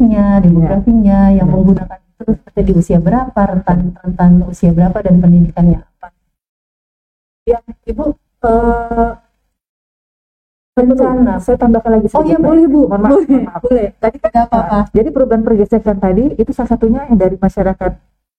nya 0.05 0.39
demografinya 0.39 1.33
yang 1.35 1.49
ya. 1.49 1.53
menggunakan 1.53 1.99
itu 1.99 2.23
seperti 2.39 2.61
di 2.63 2.73
usia 2.77 2.99
berapa 3.03 3.41
rentan 3.41 3.97
rentan 3.99 4.31
usia 4.47 4.71
berapa 4.71 5.01
dan 5.03 5.19
pendidikannya 5.19 5.83
apa 5.83 6.13
ya 7.49 7.59
ibu 7.89 8.15
uh, 8.47 9.13
rencana. 10.77 11.37
Saya 11.41 11.57
tambahkan 11.61 12.01
lagi. 12.01 12.09
Oh 12.17 12.25
iya 12.25 12.39
boleh 12.41 12.65
bu. 12.65 12.89
Mohon 12.89 13.01
maaf. 13.05 13.13
Boleh. 13.13 13.43
maaf. 13.45 13.61
boleh. 13.61 13.87
Tadi 14.01 14.17
kan 14.19 14.33
apa-apa. 14.49 14.73
Nah, 14.73 14.85
jadi 14.93 15.09
perubahan 15.13 15.43
pergeseran 15.45 15.99
tadi 16.01 16.25
itu 16.37 16.51
salah 16.57 16.71
satunya 16.73 17.01
yang 17.09 17.19
dari 17.21 17.37
masyarakat 17.37 17.93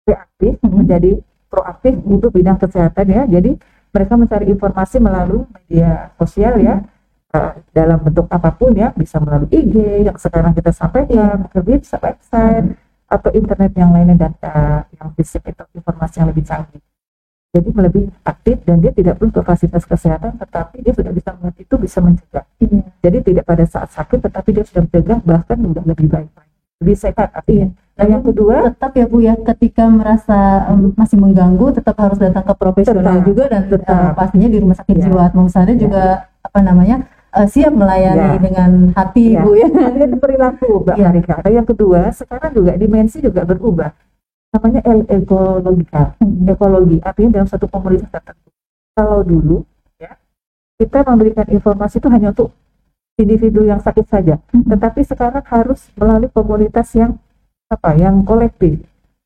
reaktif 0.04 0.54
Hmm. 0.60 0.84
menjadi 0.84 1.12
proaktif 1.47 1.93
untuk 2.04 2.34
bidang 2.34 2.58
kesehatan 2.58 3.06
ya. 3.08 3.23
Jadi 3.30 3.52
mereka 3.93 4.13
mencari 4.17 4.45
informasi 4.49 4.97
melalui 4.97 5.45
media 5.53 6.10
sosial 6.17 6.58
ya. 6.58 6.82
eh, 7.34 7.53
dalam 7.73 8.01
bentuk 8.01 8.25
apa 8.29 8.49
pun 8.53 8.73
ya, 8.73 8.89
bisa 8.93 9.21
melalui 9.21 9.49
IG 9.53 10.06
yang 10.10 10.17
sekarang 10.17 10.53
kita 10.53 10.73
sampaikan, 10.73 11.45
mungkin 11.45 11.82
bisa 11.82 11.97
website 12.01 12.77
atau 13.10 13.29
internet 13.34 13.71
yang 13.77 13.93
lainnya 13.93 14.17
data 14.29 14.89
yang 14.97 15.13
fisik 15.13 15.45
atau 15.53 15.69
informasi 15.77 16.21
yang 16.21 16.29
lebih 16.34 16.45
canggih. 16.45 16.82
Jadi 17.53 17.69
lebih 17.69 18.10
aktif 18.25 18.58
dan 18.65 18.82
dia 18.82 18.89
tidak 18.89 19.21
perlu 19.21 19.29
ke 19.29 19.41
fasilitas 19.45 19.86
kesehatan, 19.86 20.41
tetapi 20.41 20.82
dia 20.82 20.93
sudah 20.97 21.13
bisa 21.13 21.29
melihat 21.38 21.58
itu 21.62 21.75
bisa 21.77 22.01
mencegah. 22.01 22.45
Iya. 22.58 22.82
Jadi 23.06 23.17
tidak 23.29 23.45
pada 23.45 23.65
saat 23.69 23.89
sakit, 23.93 24.19
tetapi 24.25 24.49
dia 24.58 24.65
sudah 24.65 24.82
mencegah 24.89 25.19
bahkan 25.21 25.58
sudah 25.62 25.86
lebih 25.86 26.08
baik, 26.10 26.34
lebih 26.82 26.97
sehat 26.97 27.29
artinya. 27.29 27.69
Nah 27.93 28.06
yang 28.10 28.25
kedua, 28.25 28.73
tetap 28.73 28.91
ya 28.97 29.06
Bu 29.06 29.21
ya 29.21 29.38
ketika 29.38 29.86
merasa 29.86 30.65
em, 30.67 30.89
masih 30.97 31.17
mengganggu 31.21 31.77
tetap 31.77 31.93
harus 32.01 32.17
datang 32.17 32.41
ke 32.41 32.53
profesional 32.58 33.21
Tetap, 33.21 33.27
juga 33.29 33.43
dan 33.45 33.63
tetap. 33.69 34.01
eh, 34.01 34.12
pastinya 34.17 34.49
di 34.49 34.58
rumah 34.58 34.73
sakit 34.73 34.95
Ya. 34.97 35.03
jiwa 35.06 35.21
Atma 35.29 35.41
Husada 35.45 35.71
Ya. 35.71 35.77
juga 35.77 36.03
apa 36.41 36.60
namanya 36.60 37.06
eh, 37.34 37.47
siap 37.47 37.69
melayani 37.69 38.29
Ya. 38.34 38.41
dengan 38.41 38.71
hati 38.97 39.38
Ya. 39.38 39.45
Bu 39.45 39.53
ya. 39.53 39.67
itu 40.10 40.17
perilaku 40.17 40.69
Mbak 40.82 40.95
Iya. 40.97 41.06
Marika. 41.06 41.36
Nah, 41.38 41.51
yang 41.53 41.67
kedua, 41.69 41.99
sekarang 42.10 42.51
juga 42.51 42.71
dimensi 42.73 43.17
juga 43.21 43.45
berubah. 43.45 43.93
Namanya 44.53 44.82
el- 44.86 45.10
ekologika, 45.10 46.03
ekologi. 46.45 46.97
Artinya 47.01 47.29
dalam 47.41 47.49
satu 47.49 47.65
komunitas 47.65 48.10
tertentu. 48.10 48.49
Kalau 48.93 49.21
dulu, 49.21 49.65
ya, 49.97 50.13
kita 50.77 51.01
memberikan 51.06 51.45
informasi 51.49 51.97
itu 51.97 52.10
hanya 52.10 52.29
untuk 52.29 52.53
individu 53.17 53.65
yang 53.65 53.82
sakit 53.82 54.06
saja. 54.06 54.38
Tetapi 54.49 55.01
sekarang 55.01 55.41
harus 55.45 55.89
melalui 55.93 56.29
komunitas 56.29 56.89
yang 56.93 57.17
apa? 57.73 57.97
Yang 57.97 58.15
kolektif. 58.23 58.75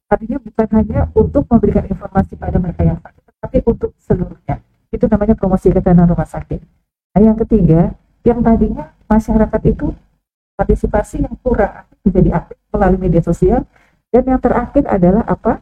Artinya 0.07 0.37
bukan 0.39 0.67
hanya 0.71 0.99
untuk 1.11 1.43
memberikan 1.51 1.83
informasi 1.83 2.39
pada 2.39 2.57
mereka 2.57 2.81
yang 2.87 2.97
sakit, 3.03 3.23
tetapi 3.27 3.57
untuk 3.67 3.91
seluruhnya. 3.99 4.63
Itu 4.87 5.05
namanya 5.11 5.35
promosi 5.35 5.67
kesehatan 5.67 6.07
rumah 6.07 6.27
sakit. 6.27 6.59
Nah, 7.11 7.21
yang 7.21 7.35
ketiga, 7.43 7.91
yang 8.23 8.39
tadinya 8.39 8.95
masyarakat 9.07 9.61
itu 9.67 9.91
partisipasi 10.57 11.23
yang 11.23 11.35
kurang 11.45 11.85
menjadi 12.01 12.29
aktif 12.43 12.57
melalui 12.73 12.99
media 12.99 13.21
sosial 13.21 13.63
dan 14.09 14.23
yang 14.25 14.41
terakhir 14.41 14.83
adalah 14.89 15.23
apa 15.29 15.61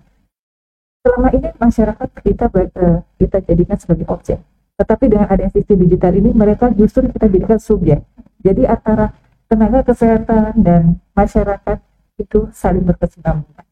selama 1.04 1.30
ini 1.36 1.50
masyarakat 1.60 2.08
kita 2.24 2.46
eh, 2.56 3.00
kita 3.20 3.38
jadikan 3.44 3.78
sebagai 3.78 4.08
objek 4.08 4.40
tetapi 4.80 5.06
dengan 5.12 5.28
adanya 5.28 5.52
sistem 5.52 5.84
digital 5.84 6.16
ini 6.16 6.32
mereka 6.32 6.72
justru 6.72 7.12
kita 7.12 7.28
jadikan 7.28 7.60
subjek 7.60 8.00
jadi 8.40 8.72
antara 8.72 9.12
tenaga 9.52 9.84
kesehatan 9.86 10.64
dan 10.64 10.98
masyarakat 11.14 11.78
itu 12.16 12.48
saling 12.52 12.84
berkesinambungan 12.84 13.66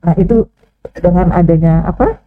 nah 0.00 0.14
itu 0.16 0.44
dengan 0.96 1.28
adanya 1.32 1.84
apa 1.84 2.20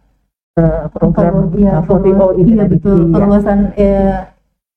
eh, 0.58 0.86
program 0.90 1.50
Iya, 1.54 1.82
eh, 1.82 1.86
4.0 1.86 2.38
ini 2.42 2.52
iya 2.54 2.64
betul 2.66 2.98
Iya. 3.10 3.14
perluasan 3.14 3.58
eh, 3.74 4.18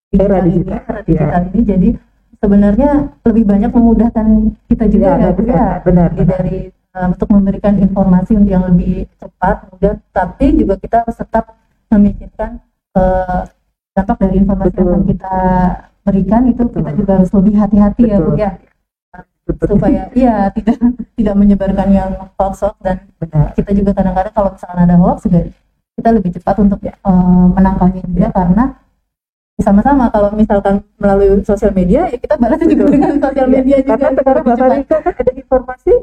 Era 0.08 0.40
ini, 0.40 0.64
digital, 0.64 0.80
era 0.88 1.00
digital 1.04 1.30
iya. 1.30 1.50
ini 1.52 1.62
jadi 1.68 1.90
sebenarnya 2.38 2.90
lebih 3.28 3.44
banyak 3.44 3.72
memudahkan 3.74 4.28
kita 4.72 4.86
juga 4.88 5.10
Iya, 5.18 5.22
ya 5.22 5.30
Bu 5.34 5.38
benar, 5.44 5.58
ya. 5.58 5.68
benar, 5.84 6.10
benar. 6.16 6.28
dari 6.38 6.58
eh, 6.72 7.08
untuk 7.12 7.28
memberikan 7.30 7.74
informasi 7.78 8.34
yang 8.46 8.64
lebih 8.66 9.06
cepat 9.18 9.56
mudah 9.70 9.96
tapi 10.14 10.46
juga 10.56 10.74
kita 10.78 10.96
harus 11.06 11.18
tetap 11.18 11.46
memikirkan 11.90 12.62
eh, 12.98 13.42
dampak 13.94 14.18
dari 14.22 14.36
informasi 14.42 14.74
yang 14.74 14.86
Betul. 14.86 14.94
akan 14.94 15.04
kita 15.10 15.36
berikan 16.08 16.42
itu 16.48 16.64
kita 16.70 16.80
Betul. 16.88 16.98
juga 17.04 17.12
harus 17.20 17.32
lebih 17.34 17.54
hati-hati 17.58 18.04
ya 18.08 18.18
Bu 18.22 18.32
ya. 18.38 18.52
Supaya 19.56 20.02
iya 20.12 20.52
tidak 20.52 20.76
tidak 21.16 21.36
menyebarkan 21.36 21.88
yang 21.90 22.12
hoax 22.36 22.62
hoax 22.66 22.76
dan 22.84 22.98
benar 23.22 23.56
kita 23.56 23.72
juga 23.72 23.92
kadang-kadang 23.96 24.34
kalau 24.36 24.50
misalnya 24.52 24.84
ada 24.84 24.96
hoax 25.00 25.18
juga 25.24 25.40
kita 25.98 26.10
lebih 26.14 26.30
cepat 26.36 26.56
untuk 26.62 26.80
Ya. 26.84 26.94
eh, 26.94 27.46
menangkalnya 27.56 28.02
juga 28.06 28.20
Ya. 28.20 28.30
karena 28.30 28.64
sama-sama 29.58 30.14
kalau 30.14 30.30
misalkan 30.38 30.86
melalui 31.02 31.42
sosial 31.42 31.74
media 31.74 32.06
ya 32.06 32.18
kita 32.18 32.38
balasnya 32.38 32.70
juga 32.70 32.84
dengan 32.94 33.18
sosial 33.18 33.48
Iya, 33.50 33.56
media 33.58 33.78
juga 33.82 33.94
karena 33.98 34.14
sekarang 34.22 34.44
cepat. 34.46 34.60
Marika 34.62 34.98
kan 35.02 35.14
ada 35.18 35.32
informasi 35.34 35.94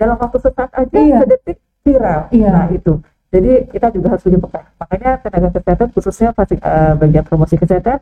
dalam 0.00 0.16
waktu 0.16 0.38
sesaat 0.40 0.70
aja 0.72 0.96
Iya. 0.96 1.16
sedetik 1.20 1.56
viral 1.84 2.20
Iya. 2.32 2.48
nah 2.48 2.66
itu 2.72 2.92
jadi 3.28 3.52
kita 3.68 3.86
juga 3.92 4.06
harus 4.16 4.22
punya 4.24 4.38
peka 4.40 4.60
makanya 4.80 5.10
tenaga 5.20 5.48
kesehatan 5.52 5.88
khususnya 5.92 6.28
pasti 6.32 6.54
eh, 6.56 6.92
bagian 6.96 7.24
promosi 7.28 7.54
kesehatan 7.60 7.98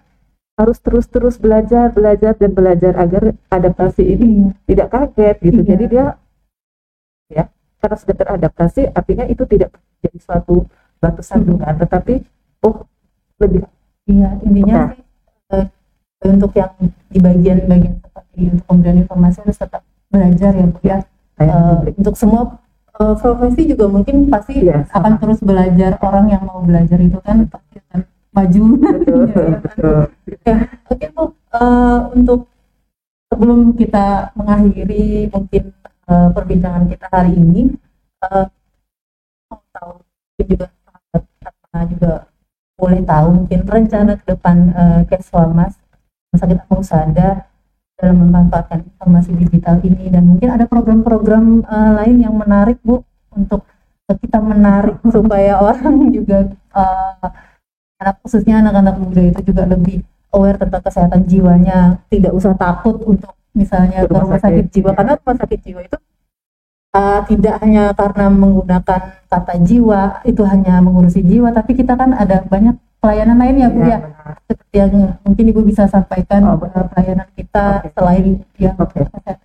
harus 0.60 0.76
terus-terus 0.78 1.40
belajar 1.40 1.88
belajar 1.90 2.36
dan 2.36 2.52
belajar 2.52 2.92
agar 2.94 3.32
adaptasi 3.48 4.02
ini 4.04 4.28
Iya. 4.28 4.48
tidak 4.68 4.88
kaget 4.92 5.36
gitu 5.40 5.60
Iya. 5.60 5.68
jadi 5.72 5.84
dia 5.88 6.06
ya 7.30 7.44
karena 7.80 7.96
sudah 7.96 8.16
teradaptasi 8.16 8.80
artinya 8.92 9.24
itu 9.24 9.42
tidak 9.46 9.70
jadi 10.00 10.18
suatu 10.20 10.68
batu 11.00 11.22
sandungan 11.24 11.74
tetapi 11.76 12.20
oh 12.60 12.84
lebih 13.40 13.64
Iya, 14.04 14.28
intinya 14.42 14.74
Nah. 14.74 14.88
sih 14.90 15.02
eh, 15.54 15.66
untuk 16.26 16.50
yang 16.52 16.72
di 17.08 17.18
bagian-bagian 17.18 17.94
seperti 18.02 18.40
untuk 18.50 18.66
pemberian 18.66 18.98
informasi 19.00 19.36
harus 19.40 19.56
tetap 19.56 19.82
belajar 20.10 20.50
ya 20.52 20.66
Bu 20.66 20.78
ya. 20.82 20.98
Eh, 21.38 21.46
publik. 21.48 21.94
untuk 21.96 22.14
semua 22.18 22.42
eh, 22.98 23.14
profesi 23.16 23.62
juga 23.64 23.86
mungkin 23.86 24.26
pasti 24.28 24.66
Iya, 24.66 24.84
akan 24.90 25.12
terus 25.16 25.38
belajar 25.40 25.96
orang 26.02 26.26
yang 26.28 26.42
mau 26.44 26.60
belajar 26.60 26.98
itu 26.98 27.16
kan 27.22 27.46
pasti 27.46 27.80
akan 27.80 28.00
maju. 28.40 28.64
betul 28.80 29.20
Iya, 29.30 29.46
betul. 29.60 29.98
Ya, 30.48 30.56
oke 30.88 31.06
Bu, 31.12 31.24
Eh, 31.50 31.98
untuk 32.14 32.46
sebelum 33.26 33.74
kita 33.74 34.30
mengakhiri 34.38 35.26
mungkin 35.34 35.74
eh, 36.06 36.28
perbincangan 36.30 36.86
kita 36.86 37.06
hari 37.10 37.34
ini, 37.34 37.74
eh, 38.22 38.46
mau 39.50 39.58
tahu 39.74 39.92
juga 40.46 40.70
Atma 41.42 41.80
juga 41.90 42.12
boleh 42.78 43.02
tahu 43.02 43.26
mungkin 43.34 43.60
rencana 43.66 44.14
ke 44.14 44.24
depan 44.30 44.56
eh, 44.70 45.00
Keswamas 45.10 45.74
Rumah 46.30 46.38
Sakit 46.38 46.56
Atma 46.62 46.74
Husada 46.78 47.28
dalam 47.98 48.16
memanfaatkan 48.30 48.86
informasi 48.86 49.34
digital 49.34 49.82
ini. 49.82 50.06
Dan 50.06 50.30
mungkin 50.30 50.54
ada 50.54 50.70
program-program 50.70 51.66
eh, 51.66 51.90
lain 51.98 52.16
yang 52.30 52.38
menarik 52.38 52.78
Bu 52.86 53.02
untuk 53.34 53.66
kita 54.06 54.38
menarik 54.38 55.02
supaya 55.14 55.58
orang 55.58 56.14
juga 56.14 56.46
eh, 56.78 57.28
anak 58.00 58.16
khususnya 58.24 58.64
anak-anak 58.64 58.96
muda 58.96 59.22
itu 59.28 59.40
juga 59.52 59.68
lebih 59.68 60.00
aware 60.32 60.56
tentang 60.56 60.82
kesehatan 60.82 61.20
jiwanya 61.28 62.00
tidak 62.08 62.32
usah 62.32 62.56
takut 62.56 62.96
untuk 63.04 63.36
misalnya 63.52 64.06
ke 64.06 64.14
rumah 64.14 64.38
sakit 64.40 64.42
sakit, 64.42 64.66
jiwa 64.72 64.90
ya. 64.90 64.96
karena 64.96 65.12
rumah 65.20 65.36
sakit 65.42 65.60
jiwa 65.60 65.80
itu 65.84 65.96
uh, 66.96 67.20
tidak 67.26 67.54
hanya 67.60 67.84
karena 67.92 68.26
menggunakan 68.30 69.00
kata 69.26 69.54
jiwa 69.60 70.00
itu 70.24 70.42
hanya 70.46 70.78
mengurusi 70.80 71.20
jiwa 71.20 71.50
tapi 71.52 71.74
kita 71.76 71.98
kan 71.98 72.14
ada 72.14 72.46
banyak 72.46 72.78
pelayanan 73.00 73.36
lain 73.40 73.56
ya 73.58 73.68
Bu 73.72 73.80
ya 73.84 73.88
Ya, 73.90 73.98
benar. 74.00 74.34
seperti 74.46 74.74
yang 74.76 74.92
mungkin 75.24 75.44
Ibu 75.50 75.60
bisa 75.66 75.84
sampaikan 75.88 76.40
Oh, 76.46 76.56
uh, 76.60 76.86
pelayanan 76.94 77.28
kita 77.34 77.64
Oke. 77.84 77.90
selain 77.96 78.24
yang 78.60 78.76
Oke. 78.78 79.02
kesehatan 79.02 79.36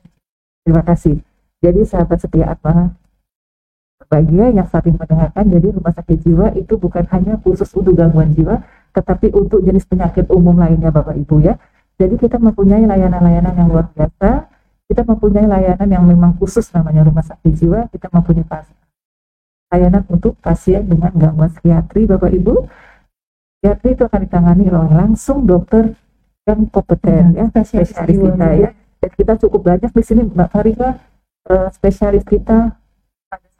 Terima 0.65 0.81
kasih. 0.81 1.21
Jadi 1.61 1.85
sahabat 1.85 2.17
setia 2.25 2.49
Atma, 2.49 2.89
bagi 4.15 4.39
yang 4.39 4.63
saat 4.71 4.87
ini 4.87 4.95
mendengarkan, 4.95 5.43
jadi 5.51 5.67
rumah 5.75 5.91
sakit 5.91 6.17
jiwa 6.23 6.47
itu 6.55 6.79
bukan 6.79 7.03
hanya 7.11 7.35
khusus 7.43 7.67
untuk 7.75 7.99
gangguan 7.99 8.31
jiwa, 8.31 8.63
tetapi 8.95 9.35
untuk 9.35 9.59
jenis 9.59 9.83
penyakit 9.83 10.31
umum 10.31 10.55
lainnya 10.55 10.87
Bapak 10.87 11.19
Ibu 11.19 11.43
ya. 11.43 11.59
Jadi 11.99 12.15
kita 12.15 12.39
mempunyai 12.39 12.87
layanan-layanan 12.87 13.51
yang 13.59 13.67
luar 13.67 13.91
biasa, 13.91 14.47
kita 14.87 15.03
mempunyai 15.03 15.43
layanan 15.43 15.89
yang 15.91 16.03
memang 16.07 16.31
khusus 16.39 16.63
namanya 16.71 17.03
rumah 17.03 17.27
sakit 17.27 17.51
jiwa, 17.59 17.91
kita 17.91 18.07
mempunyai 18.07 18.47
pas- 18.47 18.71
layanan 19.67 20.07
untuk 20.07 20.39
pasien 20.39 20.87
dengan 20.87 21.11
gangguan 21.11 21.51
psikiatri 21.51 22.07
Bapak 22.07 22.31
Ibu. 22.31 22.55
Psikiatri 23.59 23.89
itu 23.99 24.03
akan 24.07 24.19
ditangani 24.23 24.63
oleh 24.71 24.93
langsung 24.95 25.43
dokter 25.43 25.91
yang 26.47 26.63
kompeten 26.71 27.35
ya, 27.35 27.51
spesialis 27.51 27.91
spesialis 27.91 28.15
kita 28.23 28.47
ya. 28.55 28.69
Dan 29.03 29.11
kita 29.11 29.33
cukup 29.43 29.61
banyak 29.75 29.91
di 29.91 30.03
sini 30.07 30.21
Mbak 30.23 30.49
Farika 30.55 30.89
eh, 31.51 31.67
spesialis 31.75 32.23
kita 32.23 32.79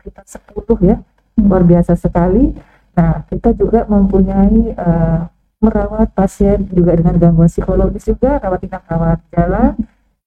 sekitar 0.06 0.26
10 0.30 0.78
ya 0.86 0.98
Hmm. 1.36 1.52
luar 1.52 1.68
biasa 1.68 2.00
sekali 2.00 2.56
nah 2.96 3.20
kita 3.28 3.52
juga 3.52 3.84
mempunyai 3.92 4.72
eh, 4.72 5.20
merawat 5.60 6.16
pasien 6.16 6.64
juga 6.72 6.96
dengan 6.96 7.20
gangguan 7.20 7.52
psikologis 7.52 8.08
juga 8.08 8.40
rawat 8.40 8.64
inap 8.64 8.88
rawat 8.88 9.20
jalan 9.36 9.76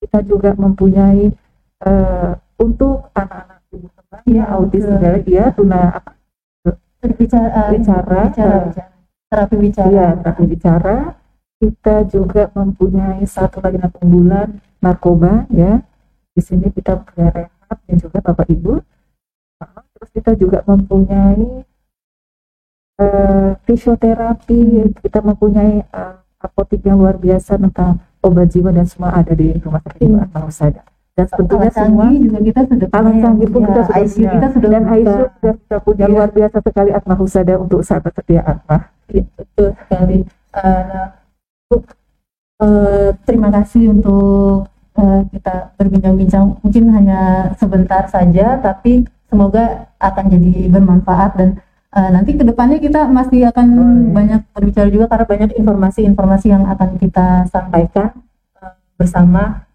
kita 0.04 0.20
juga 0.20 0.52
mempunyai 0.52 1.32
eh, 1.80 2.32
untuk 2.60 3.08
anak-anak 3.16 3.64
ibu 3.72 3.88
kembang 3.88 4.20
ya 4.20 4.32
Iya, 4.36 4.44
autis 4.52 4.84
segala 4.84 5.18
dia 5.24 5.44
tuna 5.48 5.80
apa 5.96 6.10
bicara 7.16 7.72
Bicara, 7.72 7.72
bicara, 7.72 8.20
bicara. 8.68 8.84
terapi 9.32 9.56
bicara 9.56 9.88
Iya, 9.88 10.08
tapi 10.20 10.42
bicara 10.44 10.96
kita 11.56 11.96
juga 12.04 12.42
mempunyai 12.52 13.24
satu 13.24 13.64
layanan 13.64 13.90
unggulan 13.98 14.48
narkoba 14.78 15.48
ya. 15.50 15.80
Di 16.36 16.42
sini 16.44 16.70
kita 16.70 17.00
punya 17.02 17.32
rehab 17.34 17.78
dan 17.88 17.96
juga 17.96 18.18
Bapak 18.22 18.46
Ibu. 18.46 18.78
Terus 19.98 20.10
kita 20.14 20.32
juga 20.38 20.62
mempunyai 20.62 21.66
uh, 23.02 23.50
fisioterapi, 23.66 24.94
kita 25.02 25.18
mempunyai 25.26 25.82
uh, 25.90 26.22
apotik 26.38 26.86
yang 26.86 27.02
luar 27.02 27.18
biasa 27.18 27.58
tentang 27.58 27.98
obat 28.22 28.46
jiwa 28.50 28.70
dan 28.70 28.86
semua 28.86 29.10
ada 29.14 29.34
di 29.34 29.58
rumah 29.58 29.82
sakit 29.82 29.98
jiwa 30.06 30.22
Atma 30.22 30.40
Husada. 30.46 30.82
Dan 31.18 31.26
sebetulnya 31.26 31.70
semua 31.74 32.14
juga 32.14 32.38
kita 32.38 32.60
sudah 32.70 32.88
alat 32.94 33.14
canggih 33.18 33.48
pun 33.50 33.58
ya, 33.58 33.66
kita 33.66 33.82
sudah 33.82 33.98
ICU 34.06 34.22
kita 34.38 34.48
sudah 34.54 34.68
dan. 34.70 34.82
ICU 34.86 35.26
sudah 35.34 35.54
kita 35.58 35.76
punya 35.82 36.04
Iya. 36.06 36.12
luar 36.14 36.28
biasa 36.30 36.56
sekali 36.62 36.90
Atma 36.94 37.14
Husada 37.18 37.54
untuk 37.58 37.80
sahabat 37.82 38.12
setia 38.14 38.42
Atma. 38.46 38.76
Iya, 39.10 39.24
betul 39.34 39.68
sekali. 39.82 40.18
Uh, 40.54 41.06
uh, 42.62 43.08
terima 43.26 43.50
kasih 43.50 43.90
untuk 43.90 44.70
uh, 44.94 45.20
kita 45.34 45.74
berbincang-bincang. 45.74 46.54
Mungkin 46.62 46.84
hanya 46.94 47.50
sebentar 47.58 48.06
saja, 48.06 48.62
tapi 48.62 49.02
semoga 49.28 49.92
akan 50.00 50.24
jadi 50.32 50.72
bermanfaat 50.72 51.30
dan 51.36 51.48
uh, 51.92 52.10
nanti 52.12 52.34
ke 52.34 52.44
depannya 52.44 52.80
kita 52.80 53.06
masih 53.08 53.48
akan 53.48 53.66
Oh, 53.76 53.84
iya. 53.84 54.12
banyak 54.12 54.40
berbicara 54.56 54.88
juga 54.88 55.06
karena 55.08 55.26
banyak 55.28 55.50
informasi-informasi 55.60 56.46
yang 56.48 56.64
akan 56.66 56.96
kita 56.96 57.44
sampaikan 57.52 58.16
uh, 58.58 58.72
bersama 58.96 59.68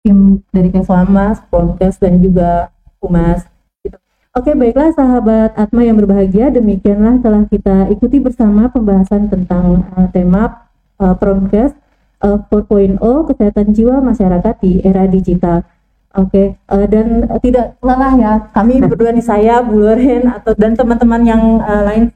tim 0.00 0.40
dari 0.48 0.72
Keslamas, 0.72 1.44
Podcast 1.52 2.00
dan 2.00 2.20
juga 2.24 2.72
Humas. 3.00 3.44
Gitu. 3.84 3.96
Oke, 4.32 4.56
baiklah 4.56 4.92
sahabat 4.96 5.52
Atma 5.56 5.84
yang 5.84 6.00
berbahagia, 6.00 6.48
demikianlah 6.48 7.20
telah 7.20 7.44
kita 7.48 7.88
ikuti 7.92 8.20
bersama 8.20 8.72
pembahasan 8.72 9.28
tentang 9.28 9.84
uh, 9.96 10.08
tema 10.12 10.68
uh, 10.96 11.16
Promkes 11.16 11.76
uh, 12.24 12.40
4.0 12.48 13.00
kesehatan 13.00 13.66
jiwa 13.76 14.00
masyarakat 14.00 14.54
di 14.60 14.80
era 14.84 15.04
digital. 15.08 15.64
Oke, 16.10 16.58
uh, 16.66 16.86
dan 16.90 17.30
uh, 17.30 17.38
tidak 17.38 17.78
lelah 17.78 18.12
ya, 18.18 18.32
kami 18.50 18.82
berdua 18.82 19.14
nih 19.14 19.22
saya, 19.22 19.62
Bu 19.62 19.78
Loren 19.78 20.26
atau 20.26 20.58
dan 20.58 20.74
teman-teman 20.74 21.22
yang 21.22 21.42
uh, 21.62 21.82
lain 21.86 22.10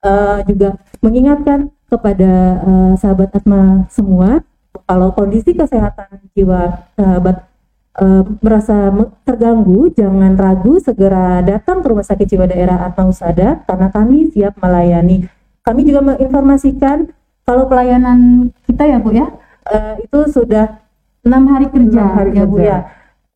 uh, 0.00 0.40
juga 0.48 0.80
mengingatkan 1.04 1.68
kepada 1.92 2.32
uh, 2.64 2.92
sahabat 2.96 3.36
Atma 3.36 3.84
semua 3.92 4.40
kalau 4.84 5.14
kondisi 5.14 5.54
kesehatan 5.56 6.20
jiwa 6.34 6.90
sahabat 6.98 7.46
eh, 7.94 8.22
merasa 8.42 8.90
me- 8.90 9.14
terganggu, 9.22 9.88
jangan 9.94 10.34
ragu 10.34 10.82
segera 10.82 11.40
datang 11.40 11.80
ke 11.80 11.86
Rumah 11.88 12.04
Sakit 12.04 12.26
Jiwa 12.26 12.50
Daerah 12.50 12.90
Atma 12.90 13.06
Husada 13.08 13.62
karena 13.64 13.88
kami 13.88 14.34
siap 14.34 14.58
melayani. 14.58 15.30
Kami 15.64 15.80
juga 15.86 16.04
menginformasikan 16.04 17.08
kalau 17.46 17.64
pelayanan 17.70 18.50
kita 18.68 18.84
ya 18.84 18.98
Bu 19.00 19.14
ya 19.14 19.30
eh, 19.70 20.04
itu 20.04 20.18
sudah 20.28 20.82
enam 21.24 21.48
hari 21.48 21.70
kerja 21.70 22.02
Enam 22.02 22.12
hari 22.12 22.30
ya 22.36 22.44
Bu 22.44 22.56
kerja. 22.60 22.68
ya. 22.68 22.78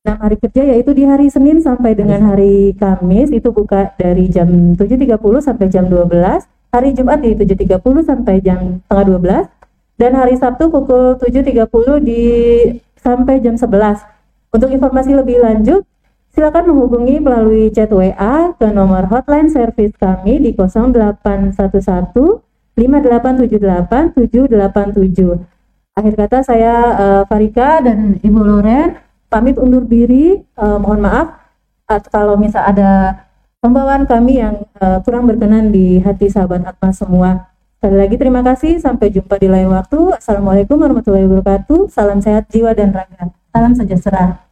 Enam 0.09 0.25
hari 0.25 0.41
kerja 0.41 0.65
yaitu 0.65 0.97
di 0.97 1.05
hari 1.05 1.29
Senin 1.29 1.61
sampai 1.61 1.93
dengan 1.93 2.33
hari 2.33 2.73
Kamis 2.81 3.29
itu 3.29 3.53
buka 3.53 3.93
dari 4.01 4.25
jam 4.33 4.73
7.30 4.73 5.21
sampai 5.45 5.69
jam 5.69 5.85
12. 5.85 6.09
Hari 6.73 6.97
Jumat 6.97 7.21
di 7.21 7.37
7.30 7.37 8.09
sampai 8.09 8.41
jam 8.41 8.81
setengah 8.89 9.05
12 9.45 10.01
dan 10.01 10.17
hari 10.17 10.41
Sabtu 10.41 10.73
pukul 10.73 11.21
7.30 11.21 12.09
di 12.09 12.25
sampai 12.97 13.45
jam 13.45 13.61
11. 13.61 13.69
Untuk 14.49 14.73
informasi 14.73 15.13
lebih 15.13 15.45
lanjut, 15.45 15.85
silakan 16.33 16.73
menghubungi 16.73 17.21
melalui 17.21 17.69
chat 17.69 17.93
WA 17.93 18.57
ke 18.57 18.65
nomor 18.73 19.13
hotline 19.13 19.53
service 19.53 19.93
kami 20.01 20.41
di 20.41 20.57
0811 20.57 21.53
5878 22.81 24.17
787. 24.17 26.01
Akhir 26.01 26.15
kata 26.17 26.41
saya 26.41 26.75
eh, 26.97 27.23
Farika 27.29 27.85
dan 27.85 28.17
Ibu 28.25 28.41
Loren 28.41 29.08
pamit 29.29 29.57
undur 29.61 29.85
diri. 29.85 30.41
Eh, 30.41 30.79
mohon 30.81 31.01
maaf 31.05 31.29
at- 31.89 32.09
kalau 32.09 32.35
misal 32.41 32.65
ada 32.65 33.23
pembawaan 33.61 34.05
kami 34.09 34.41
yang 34.43 34.65
eh, 34.81 34.99
kurang 35.05 35.29
berkenan 35.29 35.71
di 35.71 36.01
hati 36.03 36.33
sahabat 36.33 36.65
Atma 36.65 36.91
semua. 36.93 37.31
Sekali 37.79 37.95
lagi 37.95 38.17
terima 38.19 38.43
kasih. 38.43 38.83
Sampai 38.83 39.15
jumpa 39.15 39.39
di 39.39 39.47
lain 39.47 39.71
waktu. 39.71 40.19
Assalamualaikum 40.19 40.81
warahmatullahi 40.83 41.31
wabarakatuh. 41.31 41.87
Salam 41.93 42.19
sehat 42.19 42.51
jiwa 42.51 42.75
dan 42.75 42.91
raga. 42.91 43.31
Salam 43.55 43.73
sejahtera. 43.79 44.48